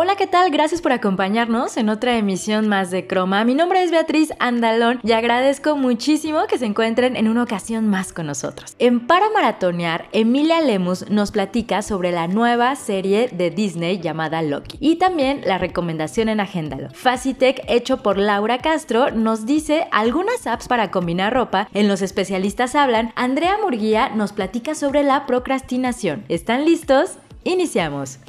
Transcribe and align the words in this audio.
Hola, 0.00 0.14
¿qué 0.14 0.28
tal? 0.28 0.52
Gracias 0.52 0.80
por 0.80 0.92
acompañarnos 0.92 1.76
en 1.76 1.88
otra 1.88 2.16
emisión 2.16 2.68
más 2.68 2.92
de 2.92 3.08
Croma. 3.08 3.44
Mi 3.44 3.56
nombre 3.56 3.82
es 3.82 3.90
Beatriz 3.90 4.32
Andalón 4.38 5.00
y 5.02 5.10
agradezco 5.10 5.76
muchísimo 5.76 6.46
que 6.46 6.56
se 6.56 6.66
encuentren 6.66 7.16
en 7.16 7.26
una 7.26 7.42
ocasión 7.42 7.88
más 7.88 8.12
con 8.12 8.26
nosotros. 8.26 8.76
En 8.78 9.08
Para 9.08 9.28
Maratonear, 9.30 10.06
Emilia 10.12 10.60
Lemus 10.60 11.10
nos 11.10 11.32
platica 11.32 11.82
sobre 11.82 12.12
la 12.12 12.28
nueva 12.28 12.76
serie 12.76 13.28
de 13.32 13.50
Disney 13.50 13.98
llamada 13.98 14.40
Loki 14.40 14.78
y 14.78 14.98
también 15.00 15.40
la 15.44 15.58
recomendación 15.58 16.28
en 16.28 16.38
Agéndalo. 16.38 16.90
Facitech, 16.92 17.64
hecho 17.66 18.00
por 18.00 18.18
Laura 18.18 18.58
Castro, 18.58 19.10
nos 19.10 19.46
dice 19.46 19.88
algunas 19.90 20.46
apps 20.46 20.68
para 20.68 20.92
combinar 20.92 21.34
ropa. 21.34 21.68
En 21.74 21.88
Los 21.88 22.02
Especialistas 22.02 22.76
Hablan, 22.76 23.12
Andrea 23.16 23.58
Murguía 23.60 24.10
nos 24.10 24.32
platica 24.32 24.76
sobre 24.76 25.02
la 25.02 25.26
procrastinación. 25.26 26.24
¿Están 26.28 26.66
listos? 26.66 27.18
Iniciamos. 27.42 28.20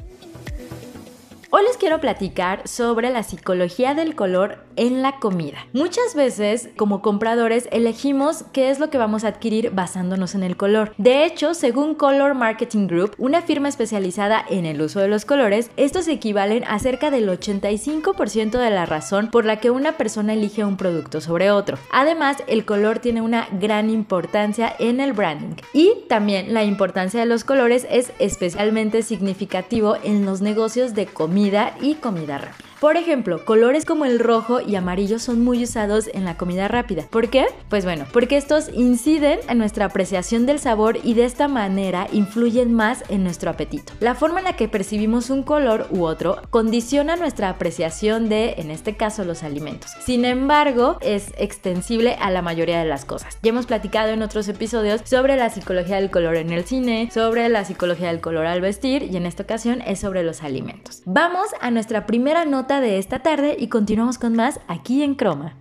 Hoy 1.52 1.64
les 1.64 1.78
quiero 1.78 2.00
platicar 2.00 2.68
sobre 2.68 3.10
la 3.10 3.24
psicología 3.24 3.96
del 3.96 4.14
color 4.14 4.60
en 4.76 5.02
la 5.02 5.20
comida. 5.20 5.58
Muchas 5.74 6.14
veces, 6.14 6.70
como 6.78 7.02
compradores, 7.02 7.68
elegimos 7.72 8.46
qué 8.54 8.70
es 8.70 8.78
lo 8.78 8.92
que 8.92 9.00
vamos 9.00 9.24
a 9.24 9.30
adquirir 9.30 9.72
basándonos 9.72 10.36
en 10.36 10.44
el 10.44 10.58
color. 10.58 10.94
De 11.00 11.26
hecho, 11.26 11.56
según 11.56 11.96
Color 11.96 12.36
Marketing 12.36 12.86
Group, 12.86 13.16
una 13.18 13.42
firma 13.42 13.68
especializada 13.68 14.46
en 14.48 14.68
el 14.68 14.80
uso 14.80 15.00
de 15.00 15.08
los 15.08 15.26
colores, 15.26 15.72
estos 15.76 16.08
equivalen 16.08 16.66
a 16.66 16.78
cerca 16.78 17.10
del 17.10 17.28
85% 17.28 18.52
de 18.60 18.70
la 18.70 18.86
razón 18.86 19.32
por 19.32 19.44
la 19.44 19.60
que 19.60 19.72
una 19.72 19.94
persona 19.94 20.34
elige 20.34 20.64
un 20.64 20.78
producto 20.78 21.20
sobre 21.20 21.50
otro. 21.50 21.80
Además, 21.92 22.38
el 22.46 22.64
color 22.64 23.00
tiene 23.00 23.22
una 23.22 23.48
gran 23.60 23.90
importancia 23.90 24.76
en 24.78 25.00
el 25.00 25.14
branding. 25.14 25.56
Y 25.74 25.94
también 26.08 26.54
la 26.54 26.64
importancia 26.64 27.20
de 27.20 27.26
los 27.26 27.44
colores 27.44 27.88
es 27.90 28.12
especialmente 28.20 29.02
significativo 29.02 29.98
en 30.04 30.28
los 30.28 30.42
negocios 30.42 30.94
de 30.94 31.08
comida 31.08 31.39
y 31.82 31.96
comida 31.96 32.38
rápida. 32.38 32.69
Por 32.80 32.96
ejemplo, 32.96 33.44
colores 33.44 33.84
como 33.84 34.06
el 34.06 34.20
rojo 34.20 34.62
y 34.62 34.78
amarillo 34.78 35.20
son 35.20 35.44
muy 35.44 35.64
usados 35.64 36.10
en 36.14 36.24
la 36.24 36.38
comida 36.38 36.70
rápida. 36.70 37.04
¿Por 37.10 37.30
qué? 37.30 37.46
Pues 37.70 37.84
bueno, 37.84 38.06
porque 38.14 38.38
estos 38.38 38.70
inciden 38.74 39.40
en 39.50 39.58
nuestra 39.58 39.84
apreciación 39.84 40.46
del 40.46 40.60
sabor 40.60 40.98
y 41.04 41.14
de 41.14 41.26
esta 41.26 41.50
manera 41.50 42.08
influyen 42.14 42.74
más 42.74 43.04
en 43.10 43.26
nuestro 43.26 43.50
apetito. 43.50 43.92
La 44.00 44.16
forma 44.16 44.40
en 44.40 44.46
la 44.46 44.56
que 44.56 44.70
percibimos 44.70 45.30
un 45.30 45.44
color 45.44 45.88
u 45.90 46.06
otro 46.06 46.42
condiciona 46.52 47.18
nuestra 47.18 47.50
apreciación 47.50 48.30
de, 48.30 48.54
en 48.60 48.72
este 48.72 48.96
caso, 48.96 49.26
los 49.26 49.44
alimentos. 49.44 49.92
Sin 50.00 50.24
embargo, 50.24 51.00
es 51.02 51.34
extensible 51.38 52.16
a 52.22 52.32
la 52.32 52.42
mayoría 52.42 52.80
de 52.80 52.88
las 52.88 53.04
cosas. 53.04 53.38
Ya 53.44 53.50
hemos 53.50 53.66
platicado 53.66 54.12
en 54.12 54.22
otros 54.22 54.48
episodios 54.48 55.02
sobre 55.04 55.36
la 55.36 55.50
psicología 55.50 55.98
del 55.98 56.12
color 56.12 56.38
en 56.38 56.54
el 56.54 56.64
cine, 56.64 57.10
sobre 57.14 57.50
la 57.50 57.66
psicología 57.66 58.08
del 58.08 58.22
color 58.22 58.46
al 58.46 58.62
vestir 58.62 59.04
y 59.04 59.18
en 59.18 59.26
esta 59.26 59.44
ocasión 59.44 59.82
es 59.82 60.00
sobre 60.00 60.24
los 60.24 60.44
alimentos. 60.44 61.02
Vamos 61.04 61.48
a 61.60 61.72
nuestra 61.72 62.06
primera 62.06 62.46
nota 62.46 62.69
de 62.78 63.00
esta 63.00 63.20
tarde 63.20 63.58
y 63.60 63.68
continuamos 63.68 64.20
con 64.20 64.36
más 64.36 64.60
aquí 64.68 65.02
en 65.02 65.16
Croma. 65.16 65.58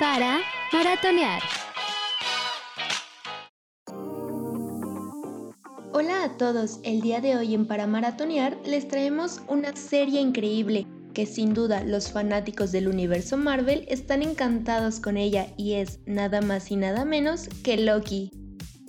Para 0.00 0.40
maratonear. 0.72 1.40
Hola 5.92 6.24
a 6.24 6.36
todos, 6.36 6.80
el 6.82 7.00
día 7.00 7.20
de 7.20 7.36
hoy 7.36 7.54
en 7.54 7.66
Para 7.66 7.86
Maratonear 7.86 8.58
les 8.66 8.88
traemos 8.88 9.40
una 9.46 9.76
serie 9.76 10.20
increíble 10.20 10.88
que 11.14 11.26
sin 11.26 11.54
duda 11.54 11.84
los 11.84 12.10
fanáticos 12.10 12.72
del 12.72 12.88
universo 12.88 13.36
Marvel 13.36 13.86
están 13.88 14.22
encantados 14.24 14.98
con 14.98 15.16
ella 15.16 15.46
y 15.56 15.74
es 15.74 16.00
nada 16.06 16.40
más 16.40 16.72
y 16.72 16.76
nada 16.76 17.04
menos 17.04 17.48
que 17.62 17.76
Loki. 17.76 18.43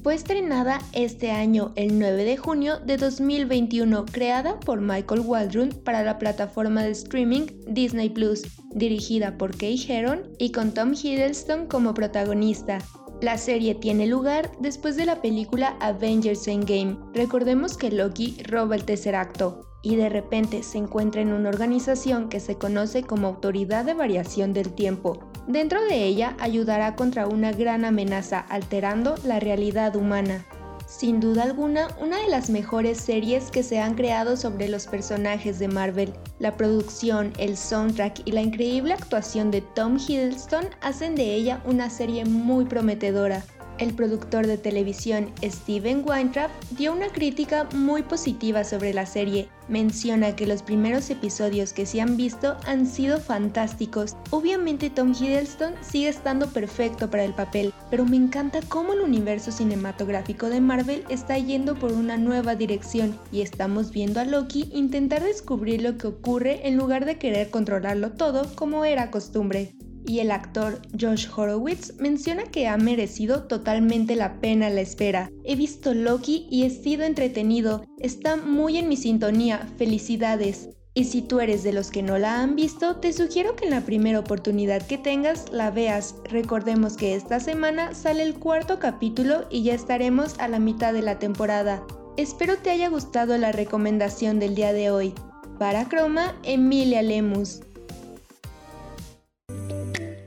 Fue 0.06 0.14
estrenada 0.14 0.82
este 0.94 1.32
año 1.32 1.74
el 1.76 1.98
9 1.98 2.26
de 2.26 2.38
junio 2.38 2.78
de 2.78 2.98
2021, 2.98 4.06
creada 4.06 4.60
por 4.60 4.80
Michael 4.80 5.22
Waldron 5.22 5.70
para 5.84 6.04
la 6.04 6.20
plataforma 6.20 6.84
de 6.84 6.92
streaming 6.92 7.48
Disney 7.66 8.12
Plus, 8.12 8.44
dirigida 8.76 9.36
por 9.36 9.58
Kay 9.58 9.84
Heron 9.90 10.30
y 10.38 10.52
con 10.52 10.76
Tom 10.76 10.94
Hiddleston 10.94 11.66
como 11.66 11.96
protagonista. 11.96 12.78
La 13.20 13.40
serie 13.40 13.74
tiene 13.74 14.06
lugar 14.06 14.52
después 14.60 14.96
de 14.96 15.08
la 15.08 15.24
película 15.24 15.76
Avengers 15.80 16.48
Endgame. 16.48 17.00
Recordemos 17.16 17.76
que 17.76 17.90
Loki 17.90 18.38
roba 18.44 18.76
el 18.76 18.86
tercer 18.86 19.16
acto 19.16 19.62
y 19.82 19.96
de 19.96 20.10
repente 20.10 20.62
se 20.62 20.78
encuentra 20.78 21.22
en 21.22 21.34
una 21.34 21.50
organización 21.50 22.30
que 22.30 22.40
se 22.40 22.60
conoce 22.60 23.02
como 23.02 23.26
Autoridad 23.26 23.86
de 23.86 23.96
Variación 23.96 24.54
del 24.54 24.72
Tiempo, 24.76 25.32
Dentro 25.48 25.84
de 25.86 26.06
ella 26.06 26.36
ayudará 26.40 26.96
contra 26.96 27.28
una 27.28 27.52
gran 27.52 27.86
amenaza 27.86 28.40
alterando 28.50 29.16
la 29.24 29.40
realidad 29.40 29.96
humana. 29.96 30.44
Sin 30.88 31.20
duda 31.20 31.44
alguna, 31.44 31.88
una 32.00 32.18
de 32.18 32.30
las 32.30 32.50
mejores 32.50 33.00
series 33.00 33.52
que 33.52 33.62
se 33.64 33.80
han 33.80 33.96
creado 33.96 34.38
sobre 34.38 34.68
los 34.70 34.88
personajes 34.88 35.60
de 35.60 35.68
Marvel. 35.68 36.14
La 36.40 36.58
producción, 36.58 37.34
el 37.38 37.58
soundtrack 37.58 38.22
y 38.26 38.32
la 38.32 38.42
increíble 38.42 38.94
actuación 38.94 39.52
de 39.52 39.62
Tom 39.62 39.98
Hiddleston 39.98 40.66
hacen 40.82 41.16
de 41.16 41.34
ella 41.36 41.62
una 41.66 41.90
serie 41.90 42.26
muy 42.26 42.66
prometedora. 42.66 43.44
El 43.78 43.94
productor 43.94 44.48
de 44.48 44.58
televisión 44.58 45.34
Steven 45.44 46.04
Weintraub 46.08 46.50
dio 46.78 46.94
una 46.94 47.10
crítica 47.10 47.68
muy 47.74 48.04
positiva 48.04 48.64
sobre 48.64 48.94
la 48.94 49.06
serie. 49.06 49.50
Menciona 49.68 50.34
que 50.34 50.48
los 50.48 50.64
primeros 50.64 51.10
episodios 51.10 51.74
que 51.74 51.86
se 51.86 52.00
han 52.00 52.16
visto 52.16 52.56
han 52.66 52.86
sido 52.86 53.20
fantásticos. 53.20 54.16
Obviamente 54.30 54.90
Tom 54.90 55.12
Hiddleston 55.12 55.74
sigue 55.82 56.08
estando 56.08 56.48
perfecto 56.48 57.10
para 57.10 57.26
el 57.26 57.34
papel, 57.34 57.74
pero 57.90 58.06
me 58.06 58.16
encanta 58.16 58.62
cómo 58.70 58.94
el 58.94 59.02
universo 59.02 59.52
cinematográfico 59.52 60.48
de 60.48 60.62
Marvel 60.62 61.04
está 61.10 61.38
yendo 61.38 61.76
por 61.76 61.92
una 61.92 62.16
nueva 62.16 62.56
dirección 62.56 63.20
y 63.30 63.42
estamos 63.42 63.92
viendo 63.92 64.22
a 64.22 64.26
Loki 64.26 64.70
intentar 64.72 65.22
descubrir 65.22 65.82
lo 65.82 65.98
que 65.98 66.08
ocurre 66.08 66.66
en 66.66 66.78
lugar 66.78 67.04
de 67.04 67.18
querer 67.18 67.50
controlarlo 67.50 68.14
todo 68.14 68.56
como 68.56 68.86
era 68.86 69.12
costumbre 69.12 69.76
y 70.08 70.20
el 70.20 70.32
actor 70.32 70.82
Josh 71.00 71.28
Horowitz 71.36 71.94
menciona 72.00 72.44
que 72.44 72.68
ha 72.68 72.78
merecido 72.78 73.44
totalmente 73.44 74.16
la 74.16 74.40
pena 74.40 74.70
la 74.70 74.82
espera. 74.82 75.32
He 75.44 75.56
visto 75.56 75.94
Loki 75.94 76.48
y 76.50 76.64
he 76.64 76.70
sido 76.70 77.04
entretenido, 77.04 77.84
está 78.00 78.36
muy 78.36 78.78
en 78.78 78.90
mi 78.90 78.98
sintonía, 78.98 79.68
felicidades. 79.78 80.70
Y 80.98 81.04
si 81.04 81.22
tú 81.22 81.42
eres 81.42 81.64
de 81.64 81.74
los 81.74 81.92
que 81.92 82.02
no 82.02 82.18
la 82.18 82.42
han 82.42 82.56
visto, 82.56 82.96
te 82.96 83.12
sugiero 83.12 83.58
que 83.58 83.66
en 83.66 83.72
la 83.72 83.82
primera 83.82 84.20
oportunidad 84.20 84.82
que 84.88 84.98
tengas 84.98 85.52
la 85.52 85.70
veas. 85.70 86.16
Recordemos 86.24 86.96
que 86.96 87.16
esta 87.16 87.42
semana 87.42 87.94
sale 87.94 88.24
el 88.24 88.36
cuarto 88.36 88.80
capítulo 88.80 89.46
y 89.50 89.64
ya 89.64 89.74
estaremos 89.74 90.40
a 90.40 90.48
la 90.48 90.60
mitad 90.60 90.94
de 90.94 91.02
la 91.02 91.20
temporada. 91.20 91.84
Espero 92.16 92.56
te 92.56 92.70
haya 92.70 92.88
gustado 92.88 93.38
la 93.38 93.52
recomendación 93.52 94.40
del 94.40 94.56
día 94.56 94.72
de 94.72 94.90
hoy. 94.90 95.14
Para 95.60 95.90
Croma, 95.90 96.34
Emilia 96.44 97.02
Lemus. 97.02 97.60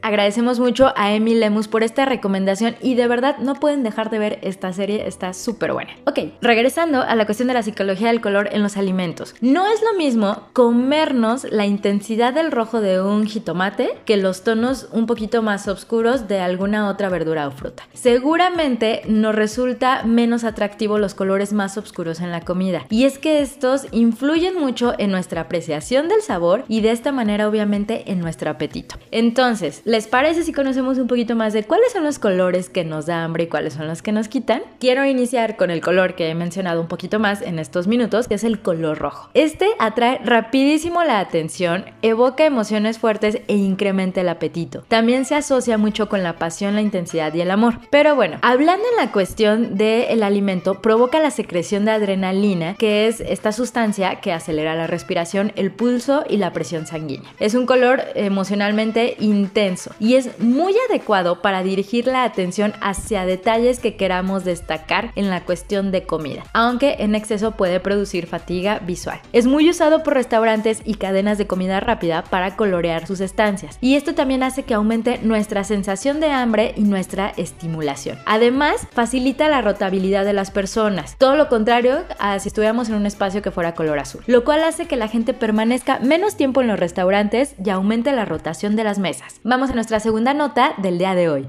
Agradecemos 0.02 0.60
mucho 0.60 0.92
a 0.96 1.12
Emi 1.12 1.34
Lemus 1.34 1.68
por 1.68 1.82
esta 1.82 2.04
recomendación 2.04 2.76
y 2.80 2.94
de 2.94 3.08
verdad 3.08 3.38
no 3.38 3.54
pueden 3.54 3.82
dejar 3.82 4.10
de 4.10 4.18
ver 4.18 4.38
esta 4.42 4.72
serie, 4.72 5.06
está 5.06 5.32
súper 5.32 5.72
buena. 5.72 5.90
Ok, 6.06 6.20
regresando 6.40 7.02
a 7.02 7.14
la 7.14 7.26
cuestión 7.26 7.48
de 7.48 7.54
la 7.54 7.62
psicología 7.62 8.08
del 8.08 8.20
color 8.20 8.48
en 8.52 8.62
los 8.62 8.76
alimentos. 8.76 9.34
No 9.40 9.66
es 9.66 9.82
lo 9.82 9.98
mismo 9.98 10.44
comernos 10.52 11.44
la 11.50 11.66
intensidad 11.66 12.32
del 12.32 12.52
rojo 12.52 12.80
de 12.80 13.00
un 13.00 13.26
jitomate 13.26 13.98
que 14.04 14.16
los 14.16 14.44
tonos 14.44 14.88
un 14.92 15.06
poquito 15.06 15.42
más 15.42 15.66
oscuros 15.68 16.28
de 16.28 16.40
alguna 16.40 16.88
otra 16.88 17.08
verdura 17.08 17.48
o 17.48 17.50
fruta. 17.50 17.84
Seguramente 17.92 19.02
nos 19.06 19.34
resulta 19.34 20.04
menos 20.04 20.44
atractivo 20.44 20.98
los 20.98 21.14
colores 21.14 21.52
más 21.52 21.76
oscuros 21.76 22.20
en 22.20 22.30
la 22.30 22.40
comida 22.42 22.86
y 22.88 23.04
es 23.04 23.18
que 23.18 23.40
estos 23.40 23.86
influyen 23.90 24.58
mucho 24.58 24.94
en 24.98 25.10
nuestra 25.10 25.42
apreciación 25.42 26.08
del 26.08 26.22
sabor 26.22 26.64
y 26.68 26.80
de 26.80 26.92
esta 26.92 27.12
manera 27.12 27.48
obviamente 27.48 28.10
en 28.10 28.20
nuestro 28.20 28.50
apetito. 28.50 28.96
Entonces, 29.10 29.82
¿les 29.88 30.06
parece 30.06 30.42
si 30.42 30.52
conocemos 30.52 30.98
un 30.98 31.06
poquito 31.06 31.34
más 31.34 31.54
de 31.54 31.64
cuáles 31.64 31.92
son 31.92 32.04
los 32.04 32.18
colores 32.18 32.68
que 32.68 32.84
nos 32.84 33.06
da 33.06 33.24
hambre 33.24 33.44
y 33.44 33.46
cuáles 33.46 33.72
son 33.72 33.86
los 33.86 34.02
que 34.02 34.12
nos 34.12 34.28
quitan? 34.28 34.60
Quiero 34.80 35.06
iniciar 35.06 35.56
con 35.56 35.70
el 35.70 35.80
color 35.80 36.14
que 36.14 36.28
he 36.28 36.34
mencionado 36.34 36.82
un 36.82 36.88
poquito 36.88 37.18
más 37.18 37.40
en 37.40 37.58
estos 37.58 37.86
minutos, 37.86 38.28
que 38.28 38.34
es 38.34 38.44
el 38.44 38.60
color 38.60 38.98
rojo. 38.98 39.30
Este 39.32 39.66
atrae 39.78 40.20
rapidísimo 40.22 41.02
la 41.04 41.20
atención, 41.20 41.86
evoca 42.02 42.44
emociones 42.44 42.98
fuertes 42.98 43.38
e 43.48 43.54
incrementa 43.56 44.20
el 44.20 44.28
apetito. 44.28 44.84
También 44.88 45.24
se 45.24 45.36
asocia 45.36 45.78
mucho 45.78 46.10
con 46.10 46.22
la 46.22 46.36
pasión, 46.36 46.74
la 46.74 46.82
intensidad 46.82 47.32
y 47.32 47.40
el 47.40 47.50
amor. 47.50 47.78
Pero 47.90 48.14
bueno, 48.14 48.36
hablando 48.42 48.84
en 48.90 48.96
la 49.02 49.10
cuestión 49.10 49.78
del 49.78 50.22
alimento, 50.22 50.82
provoca 50.82 51.18
la 51.18 51.30
secreción 51.30 51.86
de 51.86 51.92
adrenalina, 51.92 52.74
que 52.74 53.06
es 53.06 53.20
esta 53.22 53.52
sustancia 53.52 54.16
que 54.16 54.34
acelera 54.34 54.74
la 54.74 54.86
respiración, 54.86 55.50
el 55.56 55.70
pulso 55.70 56.24
y 56.28 56.36
la 56.36 56.52
presión 56.52 56.86
sanguínea. 56.86 57.30
Es 57.40 57.54
un 57.54 57.64
color 57.64 58.02
emocionalmente 58.14 59.16
intenso 59.18 59.77
y 60.00 60.14
es 60.14 60.38
muy 60.40 60.74
adecuado 60.88 61.42
para 61.42 61.62
dirigir 61.62 62.06
la 62.06 62.24
atención 62.24 62.72
hacia 62.80 63.24
detalles 63.24 63.78
que 63.78 63.96
queramos 63.96 64.44
destacar 64.44 65.12
en 65.14 65.30
la 65.30 65.44
cuestión 65.44 65.90
de 65.90 66.04
comida, 66.04 66.44
aunque 66.52 66.96
en 67.00 67.14
exceso 67.14 67.52
puede 67.52 67.80
producir 67.80 68.26
fatiga 68.26 68.78
visual. 68.80 69.20
Es 69.32 69.46
muy 69.46 69.68
usado 69.68 70.02
por 70.02 70.14
restaurantes 70.14 70.80
y 70.84 70.94
cadenas 70.94 71.38
de 71.38 71.46
comida 71.46 71.80
rápida 71.80 72.24
para 72.24 72.56
colorear 72.56 73.06
sus 73.06 73.20
estancias 73.20 73.78
y 73.80 73.96
esto 73.96 74.14
también 74.14 74.42
hace 74.42 74.62
que 74.62 74.74
aumente 74.74 75.18
nuestra 75.22 75.64
sensación 75.64 76.20
de 76.20 76.30
hambre 76.30 76.74
y 76.76 76.82
nuestra 76.82 77.32
estimulación. 77.36 78.18
Además, 78.26 78.86
facilita 78.92 79.48
la 79.48 79.62
rotabilidad 79.62 80.24
de 80.24 80.32
las 80.32 80.50
personas, 80.50 81.16
todo 81.18 81.36
lo 81.36 81.48
contrario 81.48 82.04
a 82.18 82.38
si 82.38 82.48
estuviéramos 82.48 82.88
en 82.88 82.94
un 82.94 83.06
espacio 83.06 83.42
que 83.42 83.50
fuera 83.50 83.74
color 83.74 83.98
azul, 83.98 84.22
lo 84.26 84.44
cual 84.44 84.62
hace 84.62 84.86
que 84.86 84.96
la 84.96 85.08
gente 85.08 85.34
permanezca 85.34 85.98
menos 86.00 86.36
tiempo 86.36 86.60
en 86.60 86.68
los 86.68 86.78
restaurantes 86.78 87.54
y 87.64 87.70
aumente 87.70 88.12
la 88.12 88.24
rotación 88.24 88.76
de 88.76 88.84
las 88.84 88.98
mesas. 88.98 89.40
Vamos 89.44 89.67
a 89.68 89.74
nuestra 89.74 90.00
segunda 90.00 90.34
nota 90.34 90.74
del 90.78 90.98
día 90.98 91.14
de 91.14 91.28
hoy. 91.28 91.48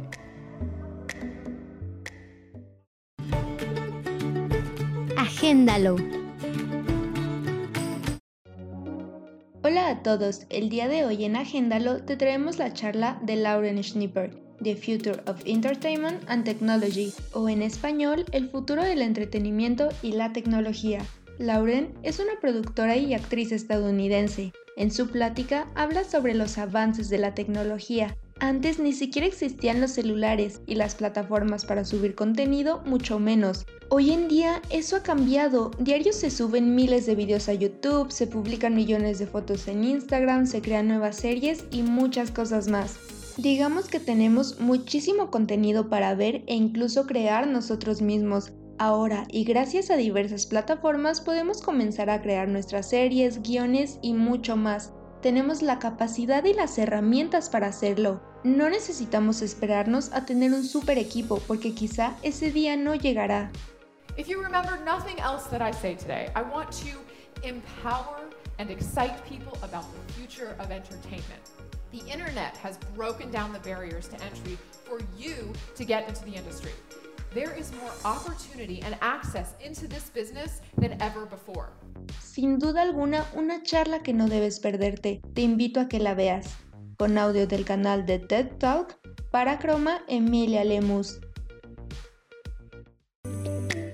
Agéndalo. 5.18 5.95
Hola 9.63 9.89
a 9.89 10.04
todos, 10.04 10.45
el 10.50 10.69
día 10.69 10.88
de 10.88 11.06
hoy 11.06 11.24
en 11.24 11.36
Agéndalo 11.36 12.04
te 12.04 12.18
traemos 12.18 12.57
la 12.57 12.74
charla 12.74 13.19
de 13.21 13.36
Lauren 13.36 13.81
Schnipper, 13.83 14.31
The 14.62 14.75
Future 14.75 15.21
of 15.27 15.42
Entertainment 15.45 16.21
and 16.27 16.44
Technology, 16.44 17.13
o 17.33 17.48
en 17.48 17.62
español, 17.62 18.25
El 18.31 18.50
futuro 18.50 18.83
del 18.83 19.01
entretenimiento 19.01 19.89
y 20.01 20.13
la 20.13 20.33
tecnología. 20.33 21.01
Lauren 21.38 21.94
es 22.04 22.19
una 22.19 22.33
productora 22.42 22.98
y 22.98 23.13
actriz 23.13 23.51
estadounidense. 23.54 24.51
En 24.80 24.92
su 24.92 25.08
plática 25.08 25.68
habla 25.76 26.06
sobre 26.06 26.34
los 26.34 26.58
avances 26.58 27.10
de 27.10 27.18
la 27.18 27.36
tecnología. 27.36 28.16
Antes 28.40 28.80
ni 28.80 28.94
siquiera 28.94 29.28
existían 29.28 29.81
los 29.81 29.92
celulares 29.92 30.62
y 30.68 30.76
las 30.76 30.96
plataformas 30.96 31.66
para 31.66 31.84
subir 31.84 32.16
contenido, 32.16 32.81
mucho 32.86 33.20
menos. 33.20 33.66
Hoy 33.90 34.12
en 34.12 34.30
día 34.30 34.62
eso 34.70 34.96
ha 34.96 35.04
cambiado. 35.04 35.72
Diario 35.80 36.14
se 36.14 36.31
suben 36.31 36.76
miles 36.76 37.06
de 37.06 37.16
videos 37.16 37.50
a 37.50 37.56
YouTube, 37.56 38.10
se 38.10 38.26
publican 38.26 38.74
millones 38.74 39.20
de 39.20 39.28
fotos 39.28 39.68
en 39.68 39.84
Instagram, 39.84 40.48
se 40.48 40.62
crean 40.62 40.88
nuevas 40.88 41.18
series 41.18 41.66
y 41.72 41.84
muchas 41.84 42.31
cosas 42.31 42.70
más. 42.70 42.98
Digamos 43.36 43.90
que 43.90 44.00
tenemos 44.00 44.62
muchísimo 44.62 45.30
contenido 45.30 45.90
para 45.90 46.16
ver 46.16 46.44
e 46.48 46.56
incluso 46.56 47.06
crear 47.06 47.48
nosotros 47.48 48.02
mismos. 48.02 48.54
Ahora, 48.81 49.26
y 49.28 49.44
gracias 49.44 49.92
a 49.92 49.98
diversas 49.98 50.46
plataformas, 50.46 51.20
podemos 51.20 51.62
comenzar 51.62 52.10
a 52.10 52.22
crear 52.22 52.48
nuestras 52.48 52.88
series, 52.88 53.42
guiones 53.42 54.00
y 54.02 54.14
mucho 54.14 54.56
más. 54.56 54.94
Tenemos 55.22 55.62
la 55.62 55.80
capacidad 55.80 56.46
y 56.46 56.54
las 56.54 56.78
herramientas 56.78 57.50
para 57.50 57.68
hacerlo. 57.68 58.22
No 58.46 58.70
necesitamos 58.70 59.42
esperarnos 59.42 60.14
a 60.14 60.26
tener 60.26 60.54
un 60.54 60.64
super 60.64 60.98
equipo 60.98 61.42
porque 61.46 61.76
quizá 61.76 62.16
ese 62.24 62.54
día 62.54 62.78
no 62.78 62.96
llegará. 62.96 63.52
If 64.16 64.30
you 64.30 64.42
remember 64.42 64.80
nothing 64.86 65.20
else 65.20 65.50
that 65.50 65.62
I 65.62 65.74
say 65.74 65.98
today, 65.98 66.30
I 66.34 66.42
want 66.42 66.72
to 66.84 67.46
empower 67.46 68.30
and 68.60 68.72
excite 68.72 69.22
people 69.28 69.58
about 69.62 69.84
the 69.94 70.14
future 70.14 70.56
of 70.58 70.72
entertainment. 70.72 71.52
The 71.92 72.10
internet 72.10 72.56
has 72.64 72.78
broken 72.96 73.30
down 73.30 73.52
the 73.52 73.60
barriers 73.60 74.08
to 74.08 74.16
entry 74.24 74.58
for 74.86 75.00
you 75.18 75.52
to 75.76 75.84
get 75.84 76.08
into 76.08 76.24
the 76.24 76.36
industry. 76.38 76.72
There 77.34 77.54
is 77.56 77.72
more 77.74 77.92
opportunity 78.04 78.81
and 78.84 78.96
access 79.02 79.56
into 79.64 79.88
this 79.88 80.10
business 80.10 80.62
than 80.78 81.00
ever 81.00 81.28
before. 81.30 81.70
Sin 82.20 82.58
duda 82.58 82.81
alguna, 82.81 83.24
una 83.36 83.62
charla 83.62 84.02
que 84.02 84.14
no 84.14 84.28
debes 84.28 84.60
perderte. 84.60 85.22
Te 85.36 85.42
invito 85.42 85.80
a 85.80 85.88
que 85.88 86.00
la 86.00 86.16
veas. 86.16 86.58
Con 86.98 87.20
audio 87.20 87.46
del 87.46 87.66
canal 87.66 88.08
de 88.08 88.18
TED 88.18 88.58
Talk, 88.58 88.98
para 89.30 89.60
Croma, 89.60 90.02
Emilia 90.08 90.64
Lemus. 90.64 91.20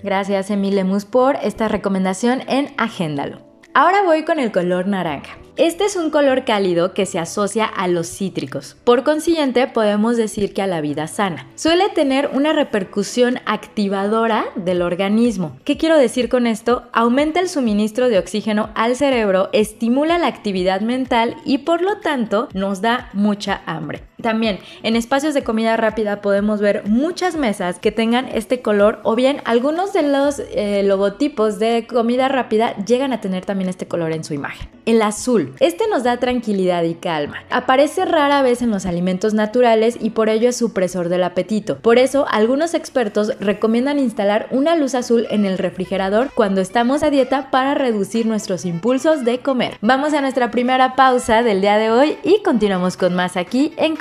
Gracias 0.02 0.50
Emilia 0.50 0.84
Lemus 0.84 1.04
por 1.04 1.36
esta 1.36 1.68
recomendación 1.68 2.42
en 2.48 2.74
Agéndalo. 2.78 3.46
Ahora 3.74 4.04
voy 4.04 4.24
con 4.24 4.40
el 4.40 4.54
color 4.54 4.88
naranja. 4.88 5.38
Este 5.58 5.86
es 5.86 5.96
un 5.96 6.10
color 6.10 6.44
cálido 6.44 6.94
que 6.94 7.06
se 7.06 7.18
asocia 7.18 7.64
a 7.64 7.88
los 7.88 8.08
cítricos. 8.10 8.76
Por 8.84 9.06
consiguiente, 9.06 9.68
podemos 9.68 10.18
decir 10.18 10.54
que 10.54 10.62
a 10.62 10.68
la 10.68 10.82
vida 10.82 11.08
sana. 11.08 11.48
Suele 11.56 11.88
tener 11.88 12.30
una 12.34 12.52
repercusión 12.52 13.40
activadora 13.46 14.48
del 14.58 14.82
organismo. 14.82 15.58
¿Qué 15.64 15.78
quiero 15.78 15.98
decir 15.98 16.28
con 16.28 16.46
esto? 16.46 16.84
Aumenta 16.92 17.40
el 17.40 17.48
suministro 17.48 18.10
de 18.10 18.20
oxígeno 18.20 18.70
al 18.76 18.98
cerebro, 18.98 19.48
estimula 19.54 20.18
la 20.18 20.28
actividad 20.28 20.82
mental 20.82 21.38
y 21.46 21.60
por 21.60 21.82
lo 21.82 22.00
tanto 22.00 22.50
nos 22.54 22.82
da 22.82 23.10
mucha 23.14 23.62
hambre. 23.66 24.04
También 24.22 24.60
en 24.84 24.96
espacios 24.96 25.34
de 25.34 25.44
comida 25.44 25.76
rápida 25.78 26.22
podemos 26.22 26.62
ver 26.62 26.84
muchas 26.88 27.36
mesas 27.36 27.80
que 27.80 27.92
tengan 27.92 28.28
este 28.28 28.62
color 28.62 29.00
o 29.04 29.16
bien 29.16 29.42
algunos 29.46 29.94
de 29.94 30.04
los 30.04 30.40
eh, 30.40 30.84
logotipos 30.84 31.60
de 31.60 31.86
comida 31.88 32.28
rápida 32.28 32.76
llegan 32.86 33.14
a 33.14 33.22
tener 33.22 33.46
también 33.46 33.70
este 33.70 33.88
color 33.88 34.14
en 34.14 34.24
su 34.24 34.34
imagen. 34.34 34.70
El 34.86 35.02
azul. 35.02 35.54
Este 35.60 35.88
nos 35.88 36.04
da 36.04 36.18
tranquilidad 36.18 36.84
y 36.84 36.94
calma. 36.94 37.44
Aparece 37.50 38.06
rara 38.06 38.42
vez 38.42 38.62
en 38.62 38.70
los 38.70 38.86
alimentos 38.86 39.34
naturales 39.34 39.98
y 40.00 40.12
por 40.12 40.30
ello 40.30 40.50
es 40.50 40.58
supresor 40.58 41.10
del 41.10 41.24
apetito. 41.24 41.80
Por 41.80 41.98
eso 41.98 42.26
algunos 42.30 42.74
expertos 42.74 43.34
recomiendan 43.40 44.00
instalar 44.00 44.48
una 44.52 44.76
luz 44.76 44.96
azul 44.96 45.28
en 45.30 45.46
el 45.46 45.58
refrigerador 45.58 46.30
cuando 46.36 46.62
estamos 46.62 47.04
a 47.04 47.10
dieta 47.10 47.50
para 47.52 47.74
reducir 47.74 48.26
nuestros 48.26 48.66
impulsos 48.66 49.26
de 49.26 49.40
comer. 49.40 49.78
Vamos 49.82 50.14
a 50.14 50.22
nuestra 50.22 50.52
primera 50.52 50.96
pausa 50.96 51.44
del 51.44 51.62
día 51.62 51.78
de 51.78 51.90
hoy 51.90 52.18
y 52.24 52.44
continuamos 52.44 52.96
con 52.96 53.16
más 53.16 53.38
aquí 53.38 53.74
en 53.78 53.96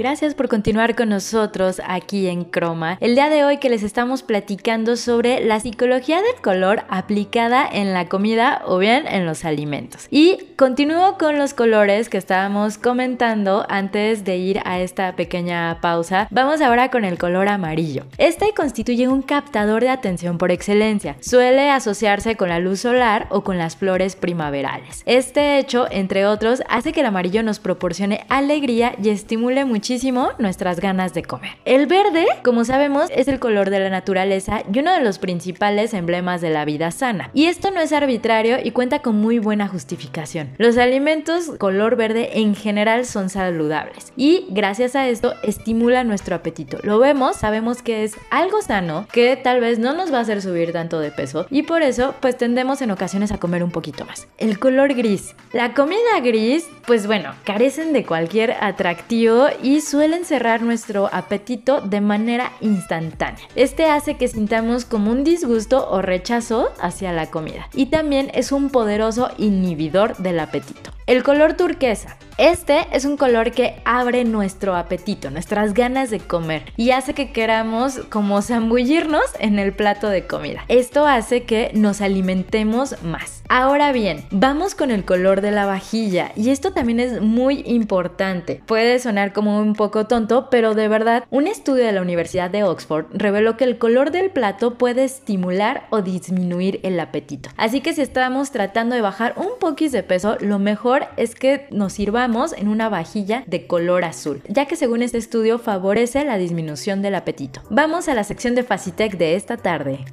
Gracias 0.00 0.34
por 0.34 0.48
continuar 0.48 0.96
con 0.96 1.10
nosotros 1.10 1.82
aquí 1.86 2.26
en 2.26 2.44
Croma. 2.44 2.96
El 3.02 3.16
día 3.16 3.28
de 3.28 3.44
hoy 3.44 3.58
que 3.58 3.68
les 3.68 3.82
estamos 3.82 4.22
platicando 4.22 4.96
sobre 4.96 5.44
la 5.44 5.60
psicología 5.60 6.22
del 6.22 6.40
color 6.40 6.84
aplicada 6.88 7.68
en 7.70 7.92
la 7.92 8.08
comida 8.08 8.62
o 8.64 8.78
bien 8.78 9.06
en 9.06 9.26
los 9.26 9.44
alimentos. 9.44 10.08
Y 10.10 10.38
continúo 10.56 11.18
con 11.18 11.36
los 11.36 11.52
colores 11.52 12.08
que 12.08 12.16
estábamos 12.16 12.78
comentando 12.78 13.66
antes 13.68 14.24
de 14.24 14.38
ir 14.38 14.60
a 14.64 14.80
esta 14.80 15.16
pequeña 15.16 15.82
pausa. 15.82 16.28
Vamos 16.30 16.62
ahora 16.62 16.90
con 16.90 17.04
el 17.04 17.18
color 17.18 17.48
amarillo. 17.48 18.06
Este 18.16 18.54
constituye 18.56 19.06
un 19.06 19.20
captador 19.20 19.82
de 19.82 19.90
atención 19.90 20.38
por 20.38 20.50
excelencia. 20.50 21.16
Suele 21.20 21.68
asociarse 21.68 22.36
con 22.36 22.48
la 22.48 22.58
luz 22.58 22.80
solar 22.80 23.26
o 23.28 23.44
con 23.44 23.58
las 23.58 23.76
flores 23.76 24.16
primaverales. 24.16 25.02
Este 25.04 25.58
hecho, 25.58 25.86
entre 25.90 26.24
otros, 26.24 26.62
hace 26.70 26.94
que 26.94 27.00
el 27.00 27.06
amarillo 27.06 27.42
nos 27.42 27.58
proporcione 27.58 28.24
alegría 28.30 28.94
y 29.02 29.10
estimule 29.10 29.66
muchísimo 29.66 29.89
nuestras 30.38 30.78
ganas 30.78 31.14
de 31.14 31.24
comer. 31.24 31.50
El 31.64 31.86
verde, 31.86 32.26
como 32.44 32.64
sabemos, 32.64 33.10
es 33.12 33.26
el 33.26 33.40
color 33.40 33.70
de 33.70 33.80
la 33.80 33.90
naturaleza 33.90 34.62
y 34.72 34.78
uno 34.78 34.92
de 34.92 35.00
los 35.00 35.18
principales 35.18 35.94
emblemas 35.94 36.40
de 36.40 36.50
la 36.50 36.64
vida 36.64 36.92
sana. 36.92 37.30
Y 37.34 37.46
esto 37.46 37.72
no 37.72 37.80
es 37.80 37.92
arbitrario 37.92 38.58
y 38.62 38.70
cuenta 38.70 39.00
con 39.00 39.16
muy 39.16 39.40
buena 39.40 39.66
justificación. 39.66 40.50
Los 40.58 40.78
alimentos 40.78 41.50
color 41.58 41.96
verde 41.96 42.38
en 42.38 42.54
general 42.54 43.04
son 43.04 43.30
saludables 43.30 44.12
y 44.16 44.46
gracias 44.50 44.94
a 44.94 45.08
esto 45.08 45.34
estimula 45.42 46.04
nuestro 46.04 46.36
apetito. 46.36 46.78
Lo 46.84 47.00
vemos, 47.00 47.36
sabemos 47.36 47.82
que 47.82 48.04
es 48.04 48.16
algo 48.30 48.62
sano 48.62 49.08
que 49.12 49.34
tal 49.36 49.60
vez 49.60 49.80
no 49.80 49.92
nos 49.92 50.12
va 50.12 50.18
a 50.18 50.20
hacer 50.20 50.40
subir 50.40 50.72
tanto 50.72 51.00
de 51.00 51.10
peso 51.10 51.46
y 51.50 51.62
por 51.64 51.82
eso 51.82 52.14
pues 52.20 52.36
tendemos 52.36 52.80
en 52.80 52.92
ocasiones 52.92 53.32
a 53.32 53.38
comer 53.38 53.64
un 53.64 53.72
poquito 53.72 54.04
más. 54.04 54.28
El 54.38 54.60
color 54.60 54.94
gris. 54.94 55.34
La 55.52 55.74
comida 55.74 56.20
gris, 56.22 56.68
pues 56.86 57.08
bueno, 57.08 57.34
carecen 57.44 57.92
de 57.92 58.06
cualquier 58.06 58.52
atractivo 58.60 59.48
y 59.62 59.79
suelen 59.80 60.24
cerrar 60.24 60.62
nuestro 60.62 61.08
apetito 61.12 61.80
de 61.80 62.00
manera 62.00 62.52
instantánea. 62.60 63.44
Este 63.54 63.86
hace 63.86 64.16
que 64.16 64.28
sintamos 64.28 64.84
como 64.84 65.10
un 65.10 65.24
disgusto 65.24 65.88
o 65.90 66.02
rechazo 66.02 66.70
hacia 66.80 67.12
la 67.12 67.30
comida 67.30 67.68
y 67.74 67.86
también 67.86 68.30
es 68.34 68.52
un 68.52 68.70
poderoso 68.70 69.30
inhibidor 69.38 70.16
del 70.18 70.40
apetito. 70.40 70.90
El 71.06 71.22
color 71.24 71.54
turquesa. 71.54 72.16
Este 72.38 72.86
es 72.92 73.04
un 73.04 73.16
color 73.16 73.50
que 73.50 73.82
abre 73.84 74.24
nuestro 74.24 74.76
apetito, 74.76 75.30
nuestras 75.30 75.74
ganas 75.74 76.08
de 76.10 76.20
comer 76.20 76.72
y 76.76 76.92
hace 76.92 77.14
que 77.14 77.32
queramos 77.32 77.98
como 78.10 78.40
zambullirnos 78.42 79.24
en 79.40 79.58
el 79.58 79.72
plato 79.72 80.08
de 80.08 80.26
comida. 80.26 80.64
Esto 80.68 81.06
hace 81.06 81.42
que 81.42 81.70
nos 81.74 82.00
alimentemos 82.00 83.02
más. 83.02 83.39
Ahora 83.52 83.90
bien, 83.90 84.22
vamos 84.30 84.76
con 84.76 84.92
el 84.92 85.04
color 85.04 85.40
de 85.40 85.50
la 85.50 85.66
vajilla 85.66 86.30
y 86.36 86.50
esto 86.50 86.72
también 86.72 87.00
es 87.00 87.20
muy 87.20 87.64
importante. 87.66 88.62
Puede 88.64 89.00
sonar 89.00 89.32
como 89.32 89.58
un 89.58 89.74
poco 89.74 90.06
tonto, 90.06 90.50
pero 90.50 90.76
de 90.76 90.86
verdad, 90.86 91.24
un 91.30 91.48
estudio 91.48 91.84
de 91.84 91.90
la 91.90 92.00
Universidad 92.00 92.48
de 92.48 92.62
Oxford 92.62 93.06
reveló 93.12 93.56
que 93.56 93.64
el 93.64 93.78
color 93.78 94.12
del 94.12 94.30
plato 94.30 94.78
puede 94.78 95.02
estimular 95.02 95.88
o 95.90 96.00
disminuir 96.00 96.78
el 96.84 97.00
apetito. 97.00 97.50
Así 97.56 97.80
que 97.80 97.92
si 97.92 98.02
estamos 98.02 98.52
tratando 98.52 98.94
de 98.94 99.00
bajar 99.00 99.34
un 99.36 99.58
poquito 99.58 99.96
de 99.96 100.04
peso, 100.04 100.36
lo 100.38 100.60
mejor 100.60 101.08
es 101.16 101.34
que 101.34 101.66
nos 101.72 101.94
sirvamos 101.94 102.52
en 102.52 102.68
una 102.68 102.88
vajilla 102.88 103.42
de 103.48 103.66
color 103.66 104.04
azul, 104.04 104.42
ya 104.46 104.66
que 104.66 104.76
según 104.76 105.02
este 105.02 105.18
estudio 105.18 105.58
favorece 105.58 106.24
la 106.24 106.38
disminución 106.38 107.02
del 107.02 107.16
apetito. 107.16 107.62
Vamos 107.68 108.08
a 108.08 108.14
la 108.14 108.22
sección 108.22 108.54
de 108.54 108.62
Facitech 108.62 109.16
de 109.16 109.34
esta 109.34 109.56
tarde. 109.56 110.04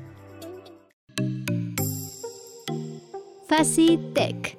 Facitech. 3.48 4.58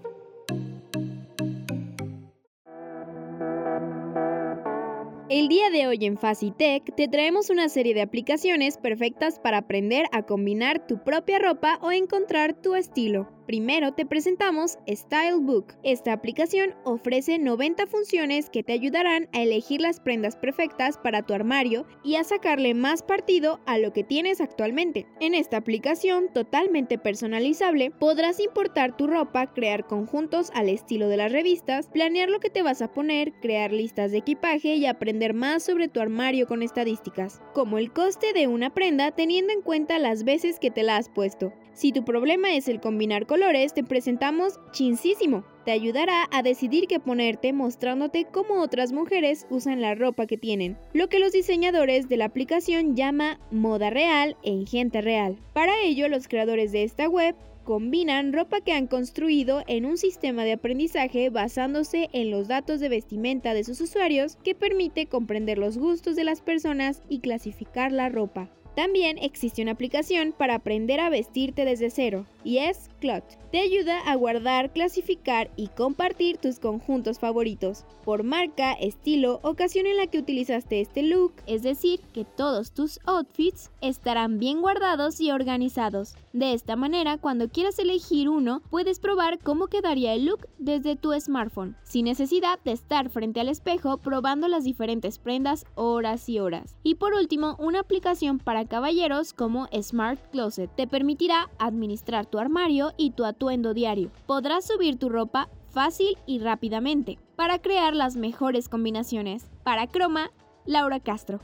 El 5.28 5.49
día 5.49 5.68
de 5.68 5.87
hoy 5.87 6.07
en 6.07 6.16
Facitech 6.16 6.95
te 6.95 7.07
traemos 7.07 7.50
una 7.50 7.68
serie 7.68 7.92
de 7.92 8.00
aplicaciones 8.00 8.78
perfectas 8.78 9.38
para 9.40 9.59
aprender 9.59 10.07
a 10.12 10.23
combinar 10.23 10.87
tu 10.87 11.04
propia 11.04 11.38
ropa 11.38 11.78
o 11.83 11.92
encontrar 11.92 12.54
tu 12.54 12.75
estilo. 12.75 13.28
Primero 13.48 13.94
te 13.94 14.04
presentamos 14.04 14.78
Stylebook. 14.86 15.72
Esta 15.82 16.12
aplicación 16.12 16.74
ofrece 16.84 17.38
90 17.38 17.86
funciones 17.86 18.50
que 18.50 18.62
te 18.62 18.74
ayudarán 18.74 19.30
a 19.32 19.40
elegir 19.40 19.80
las 19.80 20.00
prendas 20.00 20.36
perfectas 20.36 20.98
para 20.98 21.22
tu 21.22 21.32
armario 21.32 21.86
y 22.04 22.16
a 22.16 22.24
sacarle 22.24 22.74
más 22.74 23.02
partido 23.02 23.60
a 23.64 23.78
lo 23.78 23.94
que 23.94 24.04
tienes 24.04 24.42
actualmente. 24.42 25.06
En 25.18 25.34
esta 25.34 25.56
aplicación 25.56 26.30
totalmente 26.30 26.98
personalizable 26.98 27.90
podrás 27.90 28.38
importar 28.38 28.98
tu 28.98 29.06
ropa, 29.06 29.46
crear 29.54 29.86
conjuntos 29.86 30.50
al 30.52 30.68
estilo 30.68 31.08
de 31.08 31.16
las 31.16 31.32
revistas, 31.32 31.88
planear 31.88 32.28
lo 32.28 32.40
que 32.40 32.50
te 32.50 32.60
vas 32.60 32.82
a 32.82 32.92
poner, 32.92 33.32
crear 33.40 33.72
listas 33.72 34.12
de 34.12 34.18
equipaje 34.18 34.74
y 34.74 34.84
aprender 34.84 35.32
más 35.32 35.62
sobre 35.62 35.88
tu 35.88 36.00
armario 36.00 36.46
con 36.46 36.62
estadísticas, 36.62 37.40
como 37.54 37.78
el 37.78 37.94
coste 37.94 38.34
de 38.34 38.46
una 38.46 38.74
prenda 38.74 39.12
teniendo 39.12 39.54
en 39.54 39.62
cuenta 39.62 39.98
las 39.98 40.24
veces 40.24 40.58
que 40.58 40.70
te 40.70 40.82
la 40.82 40.98
has 40.98 41.08
puesto. 41.08 41.54
Si 41.72 41.92
tu 41.92 42.04
problema 42.04 42.54
es 42.54 42.66
el 42.66 42.80
combinar 42.80 43.24
colores, 43.24 43.38
te 43.75 43.85
presentamos 43.85 44.59
Chinsísimo. 44.73 45.45
Te 45.64 45.71
ayudará 45.71 46.28
a 46.33 46.42
decidir 46.42 46.87
qué 46.87 46.99
ponerte 46.99 47.52
mostrándote 47.52 48.25
cómo 48.25 48.61
otras 48.61 48.92
mujeres 48.92 49.47
usan 49.49 49.80
la 49.80 49.95
ropa 49.95 50.26
que 50.26 50.37
tienen, 50.37 50.76
lo 50.92 51.09
que 51.09 51.18
los 51.18 51.33
diseñadores 51.33 52.09
de 52.09 52.16
la 52.16 52.25
aplicación 52.25 52.97
llama 52.97 53.38
moda 53.50 53.90
real 53.90 54.37
en 54.42 54.66
gente 54.66 55.00
real. 55.02 55.37
Para 55.52 55.80
ello, 55.83 56.09
los 56.09 56.26
creadores 56.26 56.73
de 56.73 56.83
esta 56.83 57.09
web 57.09 57.37
combinan 57.64 58.33
ropa 58.33 58.61
que 58.61 58.73
han 58.73 58.87
construido 58.87 59.62
en 59.66 59.87
un 59.87 59.99
sistema 59.99 60.45
de 60.45 60.54
aprendizaje 60.54 61.30
basándose 61.30 62.09
en 62.12 62.30
los 62.30 62.49
datos 62.49 62.80
de 62.80 62.88
vestimenta 62.88 63.54
de 63.54 63.64
sus 63.64 63.80
usuarios 63.80 64.37
que 64.42 64.54
permite 64.54 65.07
comprender 65.07 65.59
los 65.59 65.78
gustos 65.78 66.16
de 66.16 66.25
las 66.25 66.40
personas 66.40 67.02
y 67.09 67.21
clasificar 67.21 67.92
la 67.92 68.09
ropa. 68.09 68.50
También 68.78 69.18
existe 69.18 69.61
una 69.61 69.73
aplicación 69.73 70.33
para 70.38 70.54
aprender 70.54 71.00
a 71.00 71.11
vestirte 71.11 71.64
desde 71.64 71.90
cero 71.90 72.26
y 72.45 72.59
es 72.59 72.90
Clot. 72.98 73.24
Te 73.50 73.60
ayuda 73.60 74.00
a 74.00 74.14
guardar, 74.14 74.72
clasificar 74.72 75.50
y 75.56 75.68
compartir 75.68 76.36
tus 76.36 76.58
conjuntos 76.58 77.18
favoritos 77.18 77.84
por 78.04 78.22
marca, 78.22 78.72
estilo, 78.72 79.40
ocasión 79.42 79.86
en 79.86 79.96
la 79.96 80.06
que 80.06 80.18
utilizaste 80.18 80.80
este 80.80 81.02
look, 81.02 81.32
es 81.46 81.62
decir, 81.62 82.00
que 82.12 82.24
todos 82.24 82.72
tus 82.72 83.00
outfits 83.06 83.70
estarán 83.80 84.38
bien 84.38 84.60
guardados 84.60 85.20
y 85.20 85.30
organizados. 85.30 86.14
De 86.32 86.52
esta 86.52 86.76
manera, 86.76 87.18
cuando 87.18 87.48
quieras 87.48 87.78
elegir 87.78 88.28
uno, 88.28 88.62
puedes 88.70 89.00
probar 89.00 89.38
cómo 89.38 89.68
quedaría 89.68 90.14
el 90.14 90.26
look 90.26 90.46
desde 90.58 90.96
tu 90.96 91.18
smartphone, 91.18 91.76
sin 91.82 92.04
necesidad 92.04 92.58
de 92.64 92.72
estar 92.72 93.08
frente 93.10 93.40
al 93.40 93.48
espejo 93.48 93.98
probando 93.98 94.48
las 94.48 94.64
diferentes 94.64 95.18
prendas 95.18 95.64
horas 95.74 96.28
y 96.28 96.38
horas. 96.38 96.76
Y 96.82 96.96
por 96.96 97.14
último, 97.14 97.56
una 97.58 97.80
aplicación 97.80 98.38
para 98.38 98.66
caballeros 98.66 99.32
como 99.32 99.68
Smart 99.82 100.20
Closet 100.30 100.70
te 100.76 100.86
permitirá 100.86 101.50
administrar 101.58 102.26
tu 102.26 102.38
armario 102.38 102.88
y 102.97 103.11
tu 103.11 103.25
atuendo 103.25 103.75
diario. 103.75 104.11
Podrás 104.26 104.66
subir 104.66 104.99
tu 104.99 105.09
ropa 105.09 105.49
fácil 105.71 106.16
y 106.26 106.38
rápidamente 106.40 107.18
para 107.37 107.59
crear 107.59 107.95
las 107.95 108.16
mejores 108.16 108.68
combinaciones. 108.68 109.50
Para 109.62 109.87
Croma, 109.87 110.30
Laura 110.66 111.00
Castro. 111.00 111.40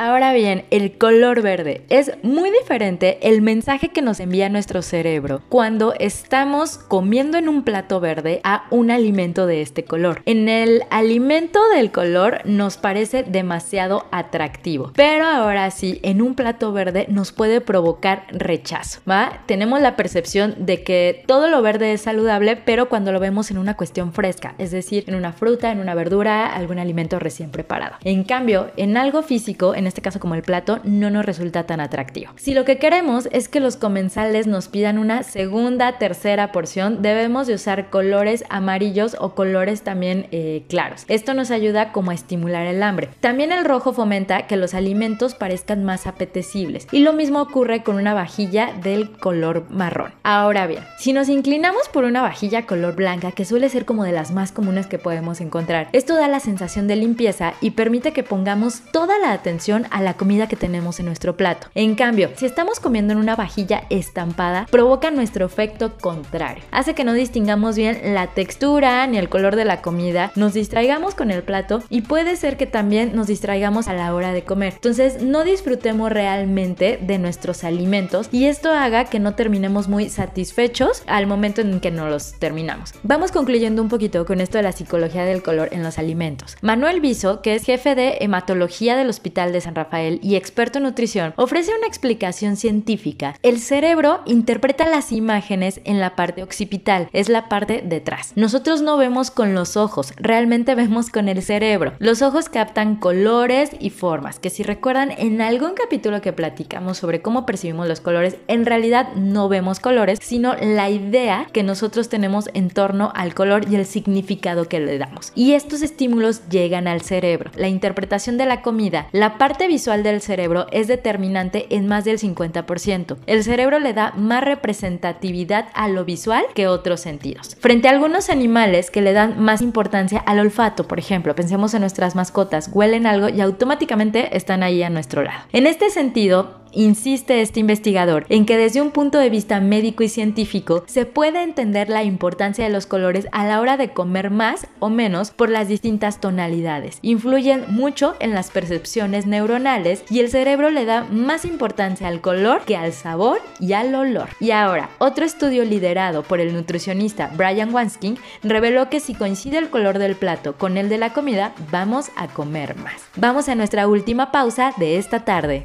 Ahora 0.00 0.32
bien, 0.32 0.64
el 0.70 0.96
color 0.96 1.42
verde 1.42 1.82
es 1.88 2.12
muy 2.22 2.52
diferente 2.52 3.18
el 3.20 3.42
mensaje 3.42 3.88
que 3.88 4.00
nos 4.00 4.20
envía 4.20 4.48
nuestro 4.48 4.80
cerebro 4.80 5.42
cuando 5.48 5.92
estamos 5.98 6.78
comiendo 6.78 7.36
en 7.36 7.48
un 7.48 7.64
plato 7.64 7.98
verde 7.98 8.40
a 8.44 8.68
un 8.70 8.92
alimento 8.92 9.48
de 9.48 9.60
este 9.60 9.82
color. 9.82 10.22
En 10.24 10.48
el 10.48 10.84
alimento 10.90 11.58
del 11.74 11.90
color 11.90 12.42
nos 12.44 12.76
parece 12.76 13.24
demasiado 13.24 14.06
atractivo, 14.12 14.92
pero 14.94 15.26
ahora 15.26 15.68
sí, 15.72 15.98
en 16.04 16.22
un 16.22 16.36
plato 16.36 16.72
verde 16.72 17.06
nos 17.08 17.32
puede 17.32 17.60
provocar 17.60 18.24
rechazo. 18.30 19.00
Tenemos 19.46 19.80
la 19.80 19.96
percepción 19.96 20.54
de 20.58 20.84
que 20.84 21.24
todo 21.26 21.48
lo 21.48 21.60
verde 21.60 21.92
es 21.92 22.02
saludable, 22.02 22.54
pero 22.54 22.88
cuando 22.88 23.10
lo 23.10 23.18
vemos 23.18 23.50
en 23.50 23.58
una 23.58 23.74
cuestión 23.74 24.12
fresca, 24.12 24.54
es 24.58 24.70
decir, 24.70 25.02
en 25.08 25.16
una 25.16 25.32
fruta, 25.32 25.72
en 25.72 25.80
una 25.80 25.96
verdura, 25.96 26.54
algún 26.54 26.78
alimento 26.78 27.18
recién 27.18 27.50
preparado. 27.50 27.96
En 28.04 28.22
cambio, 28.22 28.70
en 28.76 28.96
algo 28.96 29.24
físico, 29.24 29.74
en 29.74 29.87
este 29.88 30.02
caso 30.02 30.20
como 30.20 30.34
el 30.34 30.42
plato, 30.42 30.80
no 30.84 31.10
nos 31.10 31.24
resulta 31.24 31.64
tan 31.64 31.80
atractivo. 31.80 32.32
Si 32.36 32.54
lo 32.54 32.64
que 32.64 32.78
queremos 32.78 33.28
es 33.32 33.48
que 33.48 33.60
los 33.60 33.76
comensales 33.76 34.46
nos 34.46 34.68
pidan 34.68 34.98
una 34.98 35.22
segunda, 35.22 35.98
tercera 35.98 36.52
porción, 36.52 37.02
debemos 37.02 37.46
de 37.46 37.54
usar 37.54 37.90
colores 37.90 38.44
amarillos 38.48 39.16
o 39.18 39.34
colores 39.34 39.82
también 39.82 40.26
eh, 40.30 40.64
claros. 40.68 41.04
Esto 41.08 41.34
nos 41.34 41.50
ayuda 41.50 41.92
como 41.92 42.10
a 42.10 42.14
estimular 42.14 42.66
el 42.66 42.82
hambre. 42.82 43.08
También 43.20 43.52
el 43.52 43.64
rojo 43.64 43.92
fomenta 43.92 44.46
que 44.46 44.56
los 44.56 44.74
alimentos 44.74 45.34
parezcan 45.34 45.84
más 45.84 46.06
apetecibles. 46.06 46.86
Y 46.92 47.00
lo 47.00 47.12
mismo 47.12 47.40
ocurre 47.40 47.82
con 47.82 47.96
una 47.96 48.14
vajilla 48.14 48.72
del 48.82 49.10
color 49.10 49.66
marrón. 49.70 50.12
Ahora 50.22 50.66
bien, 50.66 50.84
si 50.98 51.12
nos 51.12 51.28
inclinamos 51.28 51.88
por 51.88 52.04
una 52.04 52.22
vajilla 52.22 52.66
color 52.66 52.94
blanca, 52.94 53.32
que 53.32 53.44
suele 53.44 53.68
ser 53.68 53.84
como 53.84 54.04
de 54.04 54.12
las 54.12 54.30
más 54.30 54.52
comunes 54.52 54.86
que 54.86 54.98
podemos 54.98 55.40
encontrar, 55.40 55.88
esto 55.92 56.14
da 56.14 56.28
la 56.28 56.40
sensación 56.40 56.86
de 56.86 56.96
limpieza 56.96 57.54
y 57.60 57.72
permite 57.72 58.12
que 58.12 58.22
pongamos 58.22 58.82
toda 58.92 59.18
la 59.18 59.32
atención 59.32 59.77
a 59.90 60.02
la 60.02 60.14
comida 60.14 60.48
que 60.48 60.56
tenemos 60.56 60.98
en 61.00 61.06
nuestro 61.06 61.36
plato. 61.36 61.68
En 61.74 61.94
cambio, 61.94 62.30
si 62.36 62.46
estamos 62.46 62.80
comiendo 62.80 63.12
en 63.12 63.18
una 63.18 63.36
vajilla 63.36 63.84
estampada, 63.90 64.66
provoca 64.70 65.10
nuestro 65.10 65.46
efecto 65.46 65.96
contrario. 65.98 66.62
Hace 66.70 66.94
que 66.94 67.04
no 67.04 67.12
distingamos 67.12 67.76
bien 67.76 68.14
la 68.14 68.28
textura 68.28 69.06
ni 69.06 69.18
el 69.18 69.28
color 69.28 69.56
de 69.56 69.64
la 69.64 69.82
comida, 69.82 70.32
nos 70.34 70.54
distraigamos 70.54 71.14
con 71.14 71.30
el 71.30 71.42
plato 71.42 71.82
y 71.90 72.02
puede 72.02 72.36
ser 72.36 72.56
que 72.56 72.66
también 72.66 73.14
nos 73.14 73.26
distraigamos 73.26 73.88
a 73.88 73.94
la 73.94 74.14
hora 74.14 74.32
de 74.32 74.42
comer. 74.42 74.74
Entonces, 74.74 75.22
no 75.22 75.44
disfrutemos 75.44 76.10
realmente 76.10 76.98
de 77.00 77.18
nuestros 77.18 77.64
alimentos 77.64 78.28
y 78.32 78.46
esto 78.46 78.72
haga 78.72 79.04
que 79.04 79.20
no 79.20 79.34
terminemos 79.34 79.88
muy 79.88 80.08
satisfechos 80.08 81.02
al 81.06 81.26
momento 81.26 81.60
en 81.60 81.80
que 81.80 81.90
no 81.90 82.08
los 82.08 82.32
terminamos. 82.38 82.94
Vamos 83.02 83.32
concluyendo 83.32 83.82
un 83.82 83.88
poquito 83.88 84.26
con 84.26 84.40
esto 84.40 84.58
de 84.58 84.64
la 84.64 84.72
psicología 84.72 85.24
del 85.24 85.42
color 85.42 85.68
en 85.72 85.82
los 85.82 85.98
alimentos. 85.98 86.56
Manuel 86.62 87.00
Viso, 87.00 87.42
que 87.42 87.54
es 87.54 87.64
jefe 87.64 87.94
de 87.94 88.18
hematología 88.20 88.96
del 88.96 89.08
Hospital 89.08 89.52
de 89.52 89.60
Rafael 89.74 90.20
y 90.22 90.36
experto 90.36 90.78
en 90.78 90.84
nutrición, 90.84 91.34
ofrece 91.36 91.72
una 91.76 91.86
explicación 91.86 92.56
científica. 92.56 93.34
El 93.42 93.58
cerebro 93.58 94.20
interpreta 94.26 94.88
las 94.88 95.12
imágenes 95.12 95.80
en 95.84 96.00
la 96.00 96.16
parte 96.16 96.42
occipital, 96.42 97.08
es 97.12 97.28
la 97.28 97.48
parte 97.48 97.82
detrás. 97.84 98.32
Nosotros 98.36 98.82
no 98.82 98.96
vemos 98.96 99.30
con 99.30 99.54
los 99.54 99.76
ojos, 99.76 100.12
realmente 100.16 100.74
vemos 100.74 101.10
con 101.10 101.28
el 101.28 101.42
cerebro. 101.42 101.92
Los 101.98 102.22
ojos 102.22 102.48
captan 102.48 102.96
colores 102.96 103.70
y 103.78 103.90
formas, 103.90 104.38
que 104.38 104.50
si 104.50 104.62
recuerdan 104.62 105.12
en 105.16 105.40
algún 105.40 105.74
capítulo 105.74 106.20
que 106.20 106.32
platicamos 106.32 106.98
sobre 106.98 107.22
cómo 107.22 107.46
percibimos 107.46 107.88
los 107.88 108.00
colores, 108.00 108.36
en 108.46 108.66
realidad 108.66 109.12
no 109.14 109.48
vemos 109.48 109.80
colores, 109.80 110.18
sino 110.22 110.54
la 110.54 110.90
idea 110.90 111.46
que 111.52 111.62
nosotros 111.62 112.08
tenemos 112.08 112.50
en 112.54 112.70
torno 112.70 113.12
al 113.14 113.34
color 113.34 113.66
y 113.70 113.76
el 113.76 113.86
significado 113.86 114.68
que 114.68 114.80
le 114.80 114.98
damos. 114.98 115.32
Y 115.34 115.52
estos 115.52 115.82
estímulos 115.82 116.48
llegan 116.48 116.88
al 116.88 117.02
cerebro. 117.02 117.50
La 117.56 117.68
interpretación 117.68 118.38
de 118.38 118.46
la 118.46 118.62
comida, 118.62 119.08
la 119.12 119.38
parte 119.38 119.57
visual 119.66 120.02
del 120.02 120.20
cerebro 120.20 120.66
es 120.70 120.86
determinante 120.86 121.66
en 121.74 121.88
más 121.88 122.04
del 122.04 122.18
50%. 122.18 123.16
El 123.26 123.42
cerebro 123.42 123.78
le 123.78 123.94
da 123.94 124.12
más 124.12 124.44
representatividad 124.44 125.68
a 125.74 125.88
lo 125.88 126.04
visual 126.04 126.44
que 126.54 126.68
otros 126.68 127.00
sentidos. 127.00 127.56
Frente 127.58 127.88
a 127.88 127.90
algunos 127.90 128.30
animales 128.30 128.90
que 128.90 129.00
le 129.00 129.12
dan 129.12 129.40
más 129.42 129.62
importancia 129.62 130.20
al 130.20 130.38
olfato, 130.38 130.86
por 130.86 130.98
ejemplo, 130.98 131.34
pensemos 131.34 131.74
en 131.74 131.80
nuestras 131.80 132.14
mascotas, 132.14 132.70
huelen 132.72 133.06
algo 133.06 133.28
y 133.28 133.40
automáticamente 133.40 134.36
están 134.36 134.62
ahí 134.62 134.82
a 134.82 134.90
nuestro 134.90 135.22
lado. 135.22 135.40
En 135.52 135.66
este 135.66 135.90
sentido, 135.90 136.58
insiste 136.72 137.40
este 137.40 137.60
investigador 137.60 138.26
en 138.28 138.46
que 138.46 138.56
desde 138.56 138.80
un 138.80 138.90
punto 138.90 139.18
de 139.18 139.30
vista 139.30 139.60
médico 139.60 140.02
y 140.02 140.08
científico 140.08 140.84
se 140.86 141.06
puede 141.06 141.42
entender 141.42 141.88
la 141.88 142.04
importancia 142.04 142.64
de 142.64 142.70
los 142.70 142.86
colores 142.86 143.28
a 143.32 143.46
la 143.46 143.60
hora 143.60 143.76
de 143.76 143.90
comer 143.90 144.30
más 144.30 144.66
o 144.78 144.90
menos 144.90 145.30
por 145.30 145.50
las 145.50 145.68
distintas 145.68 146.20
tonalidades. 146.20 146.98
Influyen 147.02 147.64
mucho 147.68 148.14
en 148.20 148.34
las 148.34 148.50
percepciones 148.50 149.26
neuronales 149.26 150.04
y 150.10 150.20
el 150.20 150.30
cerebro 150.30 150.70
le 150.70 150.84
da 150.84 151.04
más 151.04 151.44
importancia 151.44 152.08
al 152.08 152.20
color 152.20 152.62
que 152.64 152.76
al 152.76 152.92
sabor 152.92 153.40
y 153.60 153.72
al 153.72 153.94
olor. 153.94 154.28
Y 154.40 154.50
ahora, 154.50 154.90
otro 154.98 155.24
estudio 155.24 155.64
liderado 155.64 156.22
por 156.22 156.40
el 156.40 156.52
nutricionista 156.52 157.30
Brian 157.36 157.74
Wansking 157.74 158.18
reveló 158.42 158.88
que 158.88 159.00
si 159.00 159.14
coincide 159.14 159.58
el 159.58 159.70
color 159.70 159.98
del 159.98 160.16
plato 160.16 160.56
con 160.56 160.76
el 160.76 160.88
de 160.88 160.98
la 160.98 161.12
comida, 161.12 161.52
vamos 161.70 162.10
a 162.16 162.28
comer 162.28 162.76
más. 162.76 163.02
Vamos 163.16 163.48
a 163.48 163.54
nuestra 163.54 163.88
última 163.88 164.30
pausa 164.30 164.72
de 164.78 164.98
esta 164.98 165.24
tarde. 165.24 165.64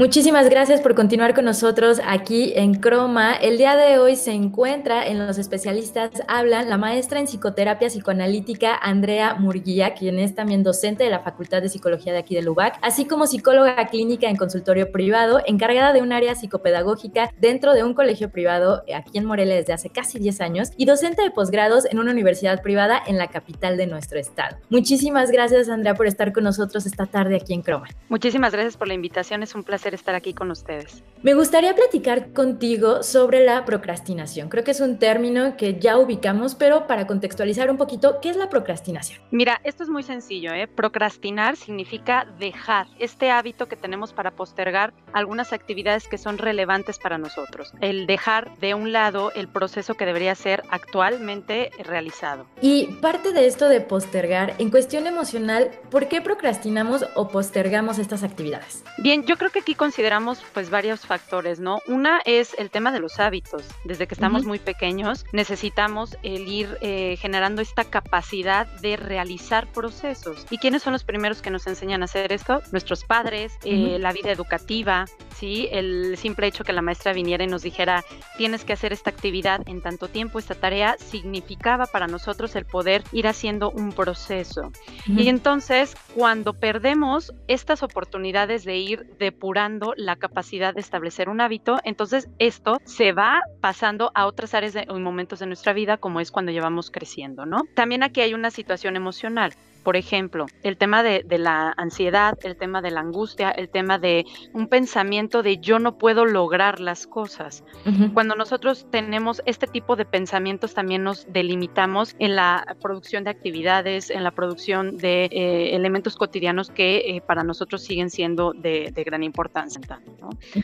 Muchísimas 0.00 0.48
gracias 0.48 0.80
por 0.80 0.94
continuar 0.94 1.34
con 1.34 1.44
nosotros 1.44 2.00
aquí 2.02 2.54
en 2.56 2.72
Croma. 2.72 3.34
El 3.34 3.58
día 3.58 3.76
de 3.76 3.98
hoy 3.98 4.16
se 4.16 4.32
encuentra 4.32 5.06
en 5.06 5.18
Los 5.18 5.36
Especialistas 5.36 6.22
Hablan 6.26 6.70
la 6.70 6.78
maestra 6.78 7.20
en 7.20 7.26
psicoterapia 7.26 7.88
psicoanalítica 7.88 8.74
Andrea 8.74 9.34
Murguía, 9.34 9.92
quien 9.92 10.18
es 10.18 10.34
también 10.34 10.62
docente 10.62 11.04
de 11.04 11.10
la 11.10 11.20
Facultad 11.20 11.60
de 11.60 11.68
Psicología 11.68 12.14
de 12.14 12.18
aquí 12.20 12.34
de 12.34 12.40
Lubac, 12.40 12.78
así 12.80 13.04
como 13.04 13.26
psicóloga 13.26 13.88
clínica 13.88 14.30
en 14.30 14.36
consultorio 14.36 14.90
privado, 14.90 15.42
encargada 15.44 15.92
de 15.92 16.00
un 16.00 16.14
área 16.14 16.34
psicopedagógica 16.34 17.30
dentro 17.38 17.74
de 17.74 17.84
un 17.84 17.92
colegio 17.92 18.30
privado 18.30 18.82
aquí 18.96 19.18
en 19.18 19.26
Morelia 19.26 19.56
desde 19.56 19.74
hace 19.74 19.90
casi 19.90 20.18
10 20.18 20.40
años 20.40 20.70
y 20.78 20.86
docente 20.86 21.20
de 21.20 21.30
posgrados 21.30 21.84
en 21.84 21.98
una 21.98 22.12
universidad 22.12 22.62
privada 22.62 23.02
en 23.06 23.18
la 23.18 23.28
capital 23.28 23.76
de 23.76 23.86
nuestro 23.86 24.18
estado. 24.18 24.56
Muchísimas 24.70 25.30
gracias 25.30 25.68
Andrea 25.68 25.92
por 25.94 26.06
estar 26.06 26.32
con 26.32 26.44
nosotros 26.44 26.86
esta 26.86 27.04
tarde 27.04 27.36
aquí 27.36 27.52
en 27.52 27.60
Croma. 27.60 27.88
Muchísimas 28.08 28.54
gracias 28.54 28.78
por 28.78 28.88
la 28.88 28.94
invitación, 28.94 29.42
es 29.42 29.54
un 29.54 29.62
placer 29.62 29.89
estar 29.94 30.14
aquí 30.14 30.34
con 30.34 30.50
ustedes. 30.50 31.02
Me 31.22 31.34
gustaría 31.34 31.74
platicar 31.74 32.32
contigo 32.32 33.02
sobre 33.02 33.44
la 33.44 33.66
procrastinación. 33.66 34.48
Creo 34.48 34.64
que 34.64 34.70
es 34.70 34.80
un 34.80 34.98
término 34.98 35.54
que 35.58 35.78
ya 35.78 35.98
ubicamos, 35.98 36.54
pero 36.54 36.86
para 36.86 37.06
contextualizar 37.06 37.70
un 37.70 37.76
poquito, 37.76 38.20
¿qué 38.22 38.30
es 38.30 38.36
la 38.36 38.48
procrastinación? 38.48 39.20
Mira, 39.30 39.60
esto 39.62 39.82
es 39.82 39.90
muy 39.90 40.02
sencillo. 40.02 40.54
¿eh? 40.54 40.66
Procrastinar 40.66 41.56
significa 41.56 42.26
dejar 42.38 42.86
este 42.98 43.30
hábito 43.30 43.66
que 43.66 43.76
tenemos 43.76 44.14
para 44.14 44.30
postergar 44.30 44.94
algunas 45.12 45.52
actividades 45.52 46.08
que 46.08 46.16
son 46.16 46.38
relevantes 46.38 46.98
para 46.98 47.18
nosotros. 47.18 47.74
El 47.82 48.06
dejar 48.06 48.56
de 48.58 48.72
un 48.72 48.92
lado 48.92 49.30
el 49.32 49.48
proceso 49.48 49.94
que 49.94 50.06
debería 50.06 50.34
ser 50.34 50.62
actualmente 50.70 51.70
realizado. 51.84 52.46
Y 52.62 52.86
parte 53.02 53.32
de 53.32 53.46
esto 53.46 53.68
de 53.68 53.82
postergar, 53.82 54.54
en 54.58 54.70
cuestión 54.70 55.06
emocional, 55.06 55.70
¿por 55.90 56.08
qué 56.08 56.22
procrastinamos 56.22 57.04
o 57.14 57.28
postergamos 57.28 57.98
estas 57.98 58.22
actividades? 58.22 58.84
Bien, 58.98 59.24
yo 59.24 59.36
creo 59.36 59.50
que 59.50 59.58
aquí 59.58 59.74
consideramos 59.80 60.42
pues 60.52 60.68
varios 60.68 61.06
factores, 61.06 61.58
¿no? 61.58 61.78
Una 61.86 62.20
es 62.26 62.54
el 62.58 62.68
tema 62.68 62.92
de 62.92 63.00
los 63.00 63.18
hábitos. 63.18 63.64
Desde 63.86 64.06
que 64.06 64.12
estamos 64.12 64.44
muy 64.44 64.58
pequeños 64.58 65.24
necesitamos 65.32 66.18
el 66.22 66.48
ir 66.48 66.76
eh, 66.82 67.16
generando 67.18 67.62
esta 67.62 67.84
capacidad 67.84 68.66
de 68.82 68.98
realizar 68.98 69.66
procesos. 69.72 70.46
¿Y 70.50 70.58
quiénes 70.58 70.82
son 70.82 70.92
los 70.92 71.02
primeros 71.02 71.40
que 71.40 71.48
nos 71.48 71.66
enseñan 71.66 72.02
a 72.02 72.04
hacer 72.04 72.30
esto? 72.30 72.60
Nuestros 72.72 73.04
padres, 73.04 73.56
eh, 73.64 73.96
la 73.98 74.12
vida 74.12 74.30
educativa, 74.30 75.06
¿sí? 75.34 75.66
El 75.72 76.18
simple 76.18 76.46
hecho 76.46 76.62
que 76.62 76.74
la 76.74 76.82
maestra 76.82 77.14
viniera 77.14 77.44
y 77.44 77.46
nos 77.46 77.62
dijera, 77.62 78.04
tienes 78.36 78.66
que 78.66 78.74
hacer 78.74 78.92
esta 78.92 79.08
actividad 79.08 79.62
en 79.64 79.80
tanto 79.80 80.08
tiempo, 80.08 80.38
esta 80.38 80.56
tarea, 80.56 80.98
significaba 80.98 81.86
para 81.86 82.06
nosotros 82.06 82.54
el 82.54 82.66
poder 82.66 83.02
ir 83.12 83.26
haciendo 83.26 83.70
un 83.70 83.92
proceso. 83.92 84.72
Y 85.06 85.28
entonces, 85.28 85.96
cuando 86.14 86.52
perdemos 86.52 87.32
estas 87.48 87.82
oportunidades 87.82 88.64
de 88.64 88.76
ir 88.76 89.06
depurando 89.18 89.59
la 89.96 90.16
capacidad 90.16 90.74
de 90.74 90.80
establecer 90.80 91.28
un 91.28 91.40
hábito, 91.40 91.78
entonces 91.84 92.28
esto 92.38 92.78
se 92.84 93.12
va 93.12 93.40
pasando 93.60 94.10
a 94.14 94.26
otras 94.26 94.54
áreas 94.54 94.74
y 94.74 94.92
momentos 94.92 95.38
de 95.40 95.46
nuestra 95.46 95.72
vida, 95.72 95.98
como 95.98 96.20
es 96.20 96.30
cuando 96.30 96.52
llevamos 96.52 96.90
creciendo, 96.90 97.44
¿no? 97.44 97.62
También 97.74 98.02
aquí 98.02 98.20
hay 98.20 98.32
una 98.32 98.50
situación 98.50 98.96
emocional. 98.96 99.52
Por 99.82 99.96
ejemplo, 99.96 100.46
el 100.62 100.76
tema 100.76 101.02
de, 101.02 101.24
la 101.38 101.72
ansiedad, 101.76 102.38
el 102.42 102.56
tema 102.56 102.82
de 102.82 102.90
la 102.90 103.00
angustia, 103.00 103.50
el 103.50 103.68
tema 103.68 103.98
de 103.98 104.26
un 104.52 104.68
pensamiento 104.68 105.42
de 105.42 105.58
yo 105.58 105.78
no 105.78 105.96
puedo 105.96 106.24
lograr 106.24 106.80
las 106.80 107.06
cosas. 107.06 107.64
Cuando 108.12 108.34
nosotros 108.34 108.86
tenemos 108.90 109.42
este 109.46 109.66
tipo 109.66 109.96
de 109.96 110.04
pensamientos, 110.04 110.74
también 110.74 111.02
nos 111.02 111.26
delimitamos 111.32 112.14
en 112.18 112.36
la 112.36 112.76
producción 112.82 113.24
de 113.24 113.30
actividades, 113.30 114.10
en 114.10 114.22
la 114.22 114.32
producción 114.32 114.96
de 114.96 115.24
eh, 115.24 115.74
elementos 115.74 116.16
cotidianos 116.16 116.70
que 116.70 116.98
eh, 116.98 117.22
para 117.26 117.42
nosotros 117.42 117.82
siguen 117.82 118.10
siendo 118.10 118.52
de, 118.52 118.92
gran 119.04 119.22
importancia. 119.22 119.80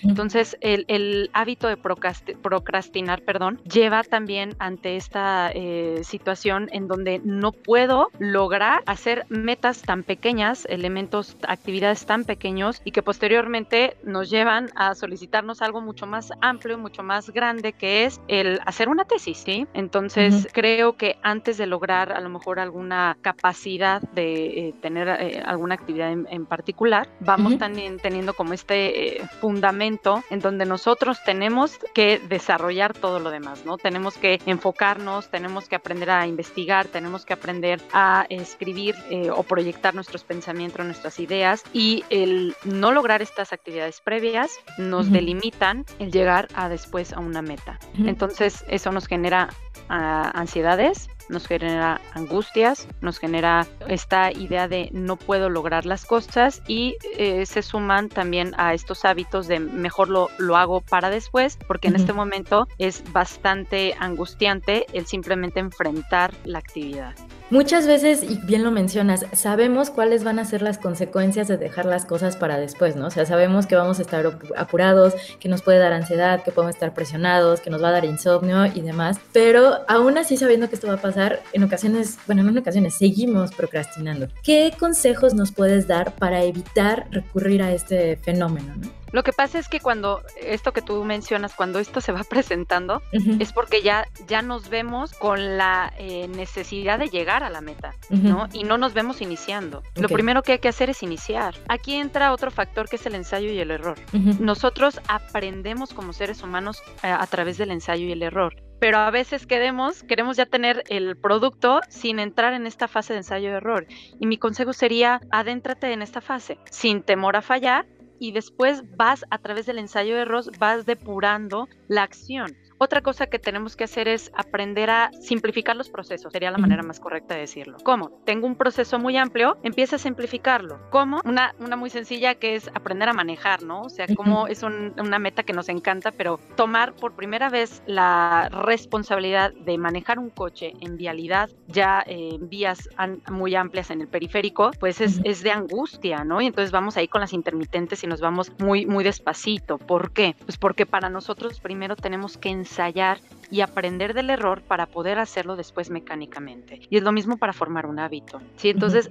Entonces, 0.02 0.56
el, 0.60 1.30
hábito 1.32 1.68
de 1.68 1.76
procrastinar, 1.76 3.22
perdón, 3.22 3.60
lleva 3.64 4.02
también 4.04 4.54
ante 4.58 4.96
esta 4.96 5.50
eh, 5.52 6.00
situación 6.02 6.68
en 6.72 6.86
donde 6.86 7.20
no 7.24 7.52
puedo 7.52 8.08
lograr 8.18 8.82
hacer 8.86 9.05
metas 9.28 9.82
tan 9.82 10.02
pequeñas, 10.02 10.66
elementos, 10.68 11.36
actividades 11.46 12.06
tan 12.06 12.24
pequeños 12.24 12.80
y 12.84 12.90
que 12.90 13.02
posteriormente 13.02 13.96
nos 14.04 14.30
llevan 14.30 14.70
a 14.74 14.94
solicitarnos 14.94 15.62
algo 15.62 15.80
mucho 15.80 16.06
más 16.06 16.32
amplio, 16.40 16.78
mucho 16.78 17.02
más 17.02 17.30
grande, 17.30 17.72
que 17.72 18.04
es 18.04 18.20
el 18.28 18.60
hacer 18.66 18.88
una 18.88 19.04
tesis, 19.04 19.38
¿sí? 19.38 19.66
Entonces, 19.74 20.48
creo 20.52 20.96
que 20.96 21.18
antes 21.22 21.58
de 21.58 21.66
lograr 21.66 22.12
a 22.12 22.20
lo 22.20 22.28
mejor 22.28 22.58
alguna 22.58 23.16
capacidad 23.22 24.02
de 24.12 24.68
eh, 24.68 24.74
tener 24.80 25.08
eh, 25.08 25.42
alguna 25.44 25.74
actividad 25.74 26.10
en, 26.12 26.46
particular, 26.46 27.08
vamos 27.20 27.58
también 27.58 27.98
teniendo 27.98 28.34
como 28.34 28.52
este 28.52 29.18
eh, 29.18 29.28
fundamento 29.40 30.22
en 30.30 30.40
donde 30.40 30.64
nosotros 30.64 31.18
tenemos 31.24 31.78
que 31.94 32.20
desarrollar 32.28 32.92
todo 32.94 33.20
lo 33.20 33.30
demás, 33.30 33.64
¿no? 33.64 33.78
Tenemos 33.78 34.16
que 34.16 34.40
enfocarnos, 34.46 35.30
tenemos 35.30 35.68
que 35.68 35.76
aprender 35.76 36.10
a 36.10 36.26
investigar, 36.26 36.86
tenemos 36.86 37.24
que 37.24 37.32
aprender 37.32 37.80
a 37.92 38.26
escribir 38.28 38.95
eh, 39.10 39.30
o 39.30 39.42
proyectar 39.42 39.94
nuestros 39.94 40.24
pensamientos, 40.24 40.84
nuestras 40.84 41.18
ideas 41.20 41.62
y 41.72 42.04
el 42.10 42.54
no 42.64 42.92
lograr 42.92 43.22
estas 43.22 43.52
actividades 43.52 44.00
previas 44.00 44.50
nos 44.78 45.10
delimitan 45.10 45.84
el 45.98 46.10
llegar 46.10 46.48
a 46.54 46.68
después 46.68 47.12
a 47.12 47.20
una 47.20 47.42
meta. 47.42 47.78
Entonces 47.98 48.64
eso 48.68 48.92
nos 48.92 49.06
genera 49.06 49.48
ah, 49.88 50.30
ansiedades, 50.34 51.08
nos 51.28 51.46
genera 51.46 52.00
angustias, 52.14 52.88
nos 53.00 53.18
genera 53.18 53.66
esta 53.88 54.32
idea 54.32 54.68
de 54.68 54.90
no 54.92 55.16
puedo 55.16 55.48
lograr 55.50 55.86
las 55.86 56.04
cosas 56.04 56.62
y 56.66 56.96
eh, 57.16 57.46
se 57.46 57.62
suman 57.62 58.08
también 58.08 58.54
a 58.58 58.74
estos 58.74 59.04
hábitos 59.04 59.48
de 59.48 59.60
mejor 59.60 60.08
lo, 60.08 60.30
lo 60.38 60.56
hago 60.56 60.80
para 60.80 61.10
después, 61.10 61.58
porque 61.66 61.88
en 61.88 61.96
este 61.96 62.12
momento 62.12 62.68
es 62.78 63.02
bastante 63.12 63.94
angustiante 63.98 64.86
el 64.92 65.06
simplemente 65.06 65.60
enfrentar 65.60 66.32
la 66.44 66.58
actividad. 66.58 67.14
Muchas 67.48 67.86
veces, 67.86 68.24
y 68.24 68.40
bien 68.44 68.64
lo 68.64 68.72
mencionas, 68.72 69.24
sabemos 69.32 69.90
cuáles 69.90 70.24
van 70.24 70.40
a 70.40 70.44
ser 70.44 70.62
las 70.62 70.78
consecuencias 70.78 71.46
de 71.46 71.56
dejar 71.56 71.86
las 71.86 72.04
cosas 72.04 72.36
para 72.36 72.58
después, 72.58 72.96
¿no? 72.96 73.06
O 73.06 73.10
sea, 73.10 73.24
sabemos 73.24 73.66
que 73.66 73.76
vamos 73.76 74.00
a 74.00 74.02
estar 74.02 74.36
apurados, 74.56 75.14
que 75.38 75.48
nos 75.48 75.62
puede 75.62 75.78
dar 75.78 75.92
ansiedad, 75.92 76.42
que 76.42 76.50
podemos 76.50 76.74
estar 76.74 76.92
presionados, 76.92 77.60
que 77.60 77.70
nos 77.70 77.80
va 77.80 77.90
a 77.90 77.92
dar 77.92 78.04
insomnio 78.04 78.66
y 78.66 78.80
demás, 78.80 79.20
pero 79.32 79.78
aún 79.86 80.18
así 80.18 80.36
sabiendo 80.36 80.68
que 80.68 80.74
esto 80.74 80.88
va 80.88 80.94
a 80.94 81.00
pasar, 81.00 81.40
en 81.52 81.62
ocasiones, 81.62 82.18
bueno, 82.26 82.42
no 82.42 82.50
en 82.50 82.58
ocasiones, 82.58 82.94
seguimos 82.94 83.52
procrastinando. 83.52 84.26
¿Qué 84.42 84.74
consejos 84.76 85.34
nos 85.34 85.52
puedes 85.52 85.86
dar 85.86 86.16
para 86.16 86.42
evitar 86.42 87.06
recurrir 87.12 87.62
a 87.62 87.70
este 87.70 88.16
fenómeno, 88.16 88.74
¿no? 88.74 89.05
Lo 89.16 89.22
que 89.22 89.32
pasa 89.32 89.58
es 89.58 89.70
que 89.70 89.80
cuando 89.80 90.20
esto 90.38 90.74
que 90.74 90.82
tú 90.82 91.02
mencionas, 91.02 91.54
cuando 91.54 91.78
esto 91.78 92.02
se 92.02 92.12
va 92.12 92.22
presentando, 92.28 93.00
es 93.40 93.50
porque 93.50 93.80
ya, 93.80 94.06
ya 94.28 94.42
nos 94.42 94.68
vemos 94.68 95.14
con 95.14 95.56
la 95.56 95.90
eh, 95.96 96.28
necesidad 96.28 96.98
de 96.98 97.08
llegar 97.08 97.42
a 97.42 97.48
la 97.48 97.62
meta, 97.62 97.94
¿no? 98.10 98.46
Y 98.52 98.64
no 98.64 98.76
nos 98.76 98.92
vemos 98.92 99.22
iniciando. 99.22 99.82
Lo 99.94 100.10
primero 100.10 100.42
que 100.42 100.52
hay 100.52 100.58
que 100.58 100.68
hacer 100.68 100.90
es 100.90 101.02
iniciar. 101.02 101.54
Aquí 101.66 101.94
entra 101.94 102.30
otro 102.30 102.50
factor 102.50 102.90
que 102.90 102.96
es 102.96 103.06
el 103.06 103.14
ensayo 103.14 103.50
y 103.50 103.58
el 103.58 103.70
error. 103.70 103.98
Nosotros 104.38 105.00
aprendemos 105.08 105.94
como 105.94 106.12
seres 106.12 106.42
humanos 106.42 106.82
eh, 107.02 107.08
a 107.08 107.26
través 107.26 107.56
del 107.56 107.70
ensayo 107.70 108.04
y 108.04 108.12
el 108.12 108.22
error 108.22 108.54
pero 108.78 108.98
a 108.98 109.10
veces 109.10 109.46
queremos, 109.46 110.02
queremos 110.02 110.36
ya 110.36 110.46
tener 110.46 110.84
el 110.88 111.16
producto 111.16 111.80
sin 111.88 112.18
entrar 112.18 112.52
en 112.52 112.66
esta 112.66 112.88
fase 112.88 113.14
de 113.14 113.20
ensayo 113.20 113.48
y 113.48 113.52
error. 113.52 113.86
Y 114.20 114.26
mi 114.26 114.38
consejo 114.38 114.72
sería, 114.72 115.20
adéntrate 115.30 115.92
en 115.92 116.02
esta 116.02 116.20
fase, 116.20 116.58
sin 116.70 117.02
temor 117.02 117.36
a 117.36 117.42
fallar, 117.42 117.86
y 118.18 118.32
después 118.32 118.82
vas 118.96 119.24
a 119.30 119.38
través 119.38 119.66
del 119.66 119.78
ensayo 119.78 120.14
de 120.14 120.22
error, 120.22 120.44
vas 120.58 120.86
depurando 120.86 121.68
la 121.88 122.02
acción. 122.02 122.56
Otra 122.78 123.00
cosa 123.00 123.26
que 123.26 123.38
tenemos 123.38 123.74
que 123.74 123.84
hacer 123.84 124.06
es 124.06 124.30
aprender 124.34 124.90
a 124.90 125.10
simplificar 125.20 125.76
los 125.76 125.88
procesos, 125.88 126.32
sería 126.32 126.50
la 126.50 126.58
manera 126.58 126.82
más 126.82 127.00
correcta 127.00 127.34
de 127.34 127.40
decirlo. 127.40 127.78
¿Cómo? 127.82 128.20
Tengo 128.24 128.46
un 128.46 128.56
proceso 128.56 128.98
muy 128.98 129.16
amplio, 129.16 129.56
empieza 129.62 129.96
a 129.96 129.98
simplificarlo. 129.98 130.78
¿Cómo? 130.90 131.20
Una, 131.24 131.54
una 131.58 131.76
muy 131.76 131.90
sencilla 131.90 132.34
que 132.34 132.54
es 132.54 132.68
aprender 132.74 133.08
a 133.08 133.12
manejar, 133.12 133.62
¿no? 133.62 133.82
O 133.82 133.88
sea, 133.88 134.06
como 134.14 134.46
es 134.46 134.62
una 134.62 135.18
meta 135.18 135.42
que 135.42 135.52
nos 135.52 135.68
encanta, 135.68 136.12
pero 136.12 136.38
tomar 136.56 136.94
por 136.94 137.14
primera 137.14 137.48
vez 137.48 137.82
la 137.86 138.48
responsabilidad 138.50 139.52
de 139.54 139.78
manejar 139.78 140.18
un 140.18 140.30
coche 140.30 140.74
en 140.80 140.96
vialidad, 140.96 141.50
ya 141.68 142.02
en 142.06 142.48
vías 142.48 142.88
muy 143.30 143.54
amplias 143.54 143.90
en 143.90 144.02
el 144.02 144.08
periférico, 144.08 144.70
pues 144.78 145.00
es, 145.00 145.20
es 145.24 145.42
de 145.42 145.50
angustia, 145.50 146.24
¿no? 146.24 146.40
Y 146.42 146.46
entonces 146.46 146.72
vamos 146.72 146.96
ahí 146.96 147.08
con 147.08 147.20
las 147.20 147.32
intermitentes 147.32 148.04
y 148.04 148.06
nos 148.06 148.20
vamos 148.20 148.52
muy, 148.58 148.84
muy 148.84 149.02
despacito. 149.02 149.78
¿Por 149.78 150.12
qué? 150.12 150.36
Pues 150.44 150.58
porque 150.58 150.84
para 150.84 151.08
nosotros 151.08 151.60
primero 151.60 151.96
tenemos 151.96 152.36
que 152.36 152.50
ensayar 152.66 153.18
y 153.50 153.60
aprender 153.60 154.12
del 154.12 154.30
error 154.30 154.62
para 154.62 154.86
poder 154.86 155.18
hacerlo 155.18 155.56
después 155.56 155.90
mecánicamente. 155.90 156.80
Y 156.90 156.96
es 156.96 157.02
lo 157.02 157.12
mismo 157.12 157.36
para 157.36 157.52
formar 157.52 157.86
un 157.86 157.98
hábito. 157.98 158.40
¿sí? 158.56 158.70
Entonces, 158.70 159.10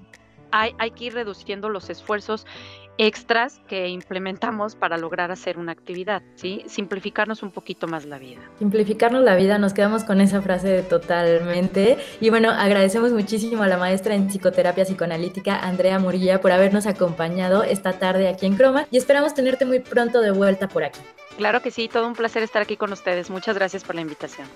hay, 0.52 0.76
hay, 0.78 0.92
que 0.92 1.06
ir 1.06 1.14
reduciendo 1.14 1.70
los 1.70 1.90
esfuerzos 1.90 2.46
extras 2.98 3.60
que 3.68 3.90
implementamos 3.90 4.76
para 4.76 4.98
lograr 4.98 5.32
hacer 5.32 5.58
una 5.58 5.74
actividad, 5.74 6.22
¿sí? 6.36 6.64
Simplificarnos 6.68 7.44
un 7.44 7.52
poquito 7.52 7.88
más 7.88 8.06
la 8.06 8.18
vida. 8.18 8.40
Simplificarnos 8.60 9.24
la 9.24 9.36
vida, 9.36 9.58
nos 9.58 9.74
quedamos 9.74 10.06
con 10.06 10.22
esa 10.22 10.42
frase 10.42 10.82
totalmente. 10.84 11.98
Y 12.22 12.30
bueno, 12.30 12.52
agradecemos 12.52 13.12
muchísimo 13.12 13.64
a 13.64 13.68
la 13.68 13.78
maestra 13.78 14.16
en 14.16 14.30
psicoterapia 14.30 14.86
psicoanalítica, 14.86 15.60
Andrea 15.60 16.00
Murilla, 16.00 16.40
por 16.40 16.52
habernos 16.52 16.86
acompañado 16.86 17.64
esta 17.64 18.00
tarde 18.00 18.30
aquí 18.30 18.46
en 18.46 18.56
Croma 18.56 18.88
y 18.92 18.98
esperamos 18.98 19.34
tenerte 19.34 19.66
muy 19.66 19.80
pronto 19.80 20.22
de 20.22 20.32
vuelta 20.32 20.70
por 20.70 20.86
aquí. 20.86 21.02
Claro 21.38 21.62
que 21.62 21.72
sí, 21.72 21.88
todo 21.88 22.08
un 22.08 22.16
placer 22.16 22.44
estar 22.44 22.62
aquí 22.62 22.78
con 22.78 22.94
ustedes. 22.94 23.30
Muchas 23.30 23.56
gracias 23.56 23.84
por 23.84 23.96
la 23.96 24.02
invitación. 24.02 24.48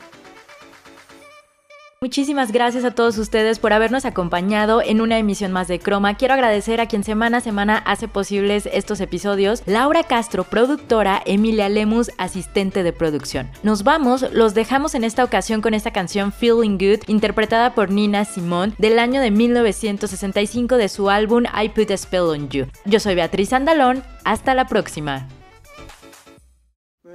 Muchísimas 2.01 2.53
gracias 2.53 2.85
a 2.85 2.91
todos 2.91 3.17
ustedes 3.17 3.59
por 3.59 3.73
habernos 3.73 4.05
acompañado 4.05 4.81
en 4.81 5.01
una 5.01 5.17
emisión 5.17 5.51
más 5.51 5.67
de 5.67 5.79
Croma. 5.79 6.15
Quiero 6.15 6.33
agradecer 6.33 6.79
a 6.79 6.85
quien 6.85 7.03
semana 7.03 7.39
a 7.39 7.41
semana 7.41 7.77
hace 7.79 8.07
posibles 8.07 8.69
estos 8.71 9.01
episodios, 9.01 9.63
Laura 9.65 10.03
Castro, 10.05 10.45
productora, 10.45 11.21
Emilia 11.25 11.67
Lemus, 11.67 12.09
asistente 12.17 12.83
de 12.83 12.93
producción. 12.93 13.51
Nos 13.63 13.83
vamos, 13.83 14.25
los 14.31 14.53
dejamos 14.53 14.95
en 14.95 15.03
esta 15.03 15.25
ocasión 15.25 15.59
con 15.59 15.73
esta 15.73 15.91
canción 15.91 16.31
Feeling 16.31 16.77
Good, 16.77 17.03
interpretada 17.07 17.75
por 17.75 17.91
Nina 17.91 18.23
Simone 18.23 18.71
del 18.77 18.97
año 18.97 19.19
de 19.19 19.31
1965 19.31 20.77
de 20.77 20.87
su 20.87 21.09
álbum 21.09 21.43
I 21.53 21.67
Put 21.67 21.91
a 21.91 21.97
Spell 21.97 22.21
on 22.21 22.47
You. 22.47 22.67
Yo 22.85 23.01
soy 23.01 23.15
Beatriz 23.15 23.51
Andalón, 23.51 24.05
hasta 24.23 24.53
la 24.53 24.67
próxima. 24.67 25.27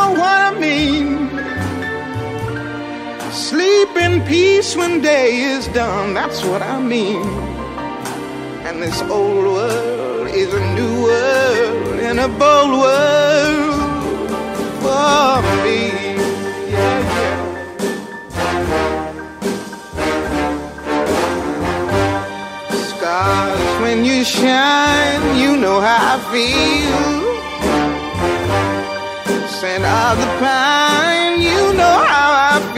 know 0.00 0.12
what 0.22 0.38
I 0.48 0.52
mean. 0.66 1.08
Sleep 3.48 3.92
in 4.06 4.14
peace 4.32 4.70
when 4.76 5.00
day 5.00 5.30
is 5.54 5.64
done, 5.68 6.14
that's 6.14 6.40
what 6.44 6.62
I 6.62 6.76
mean. 6.80 7.22
And 8.66 8.82
this 8.82 9.00
old 9.02 9.44
world 9.56 10.28
is 10.28 10.50
a 10.62 10.64
new 10.78 10.94
world 11.06 11.98
and 12.08 12.16
a 12.20 12.28
bold 12.42 12.72
world 12.84 14.30
for 14.82 15.42
me. 15.64 15.80
Yeah, 16.74 17.00
yeah. 17.16 17.38
Stars, 22.90 23.68
when 23.82 23.98
you 24.04 24.18
shine, 24.24 25.22
you 25.42 25.56
know 25.56 25.78
how 25.80 26.14
I 26.14 26.18
feel. 26.32 27.09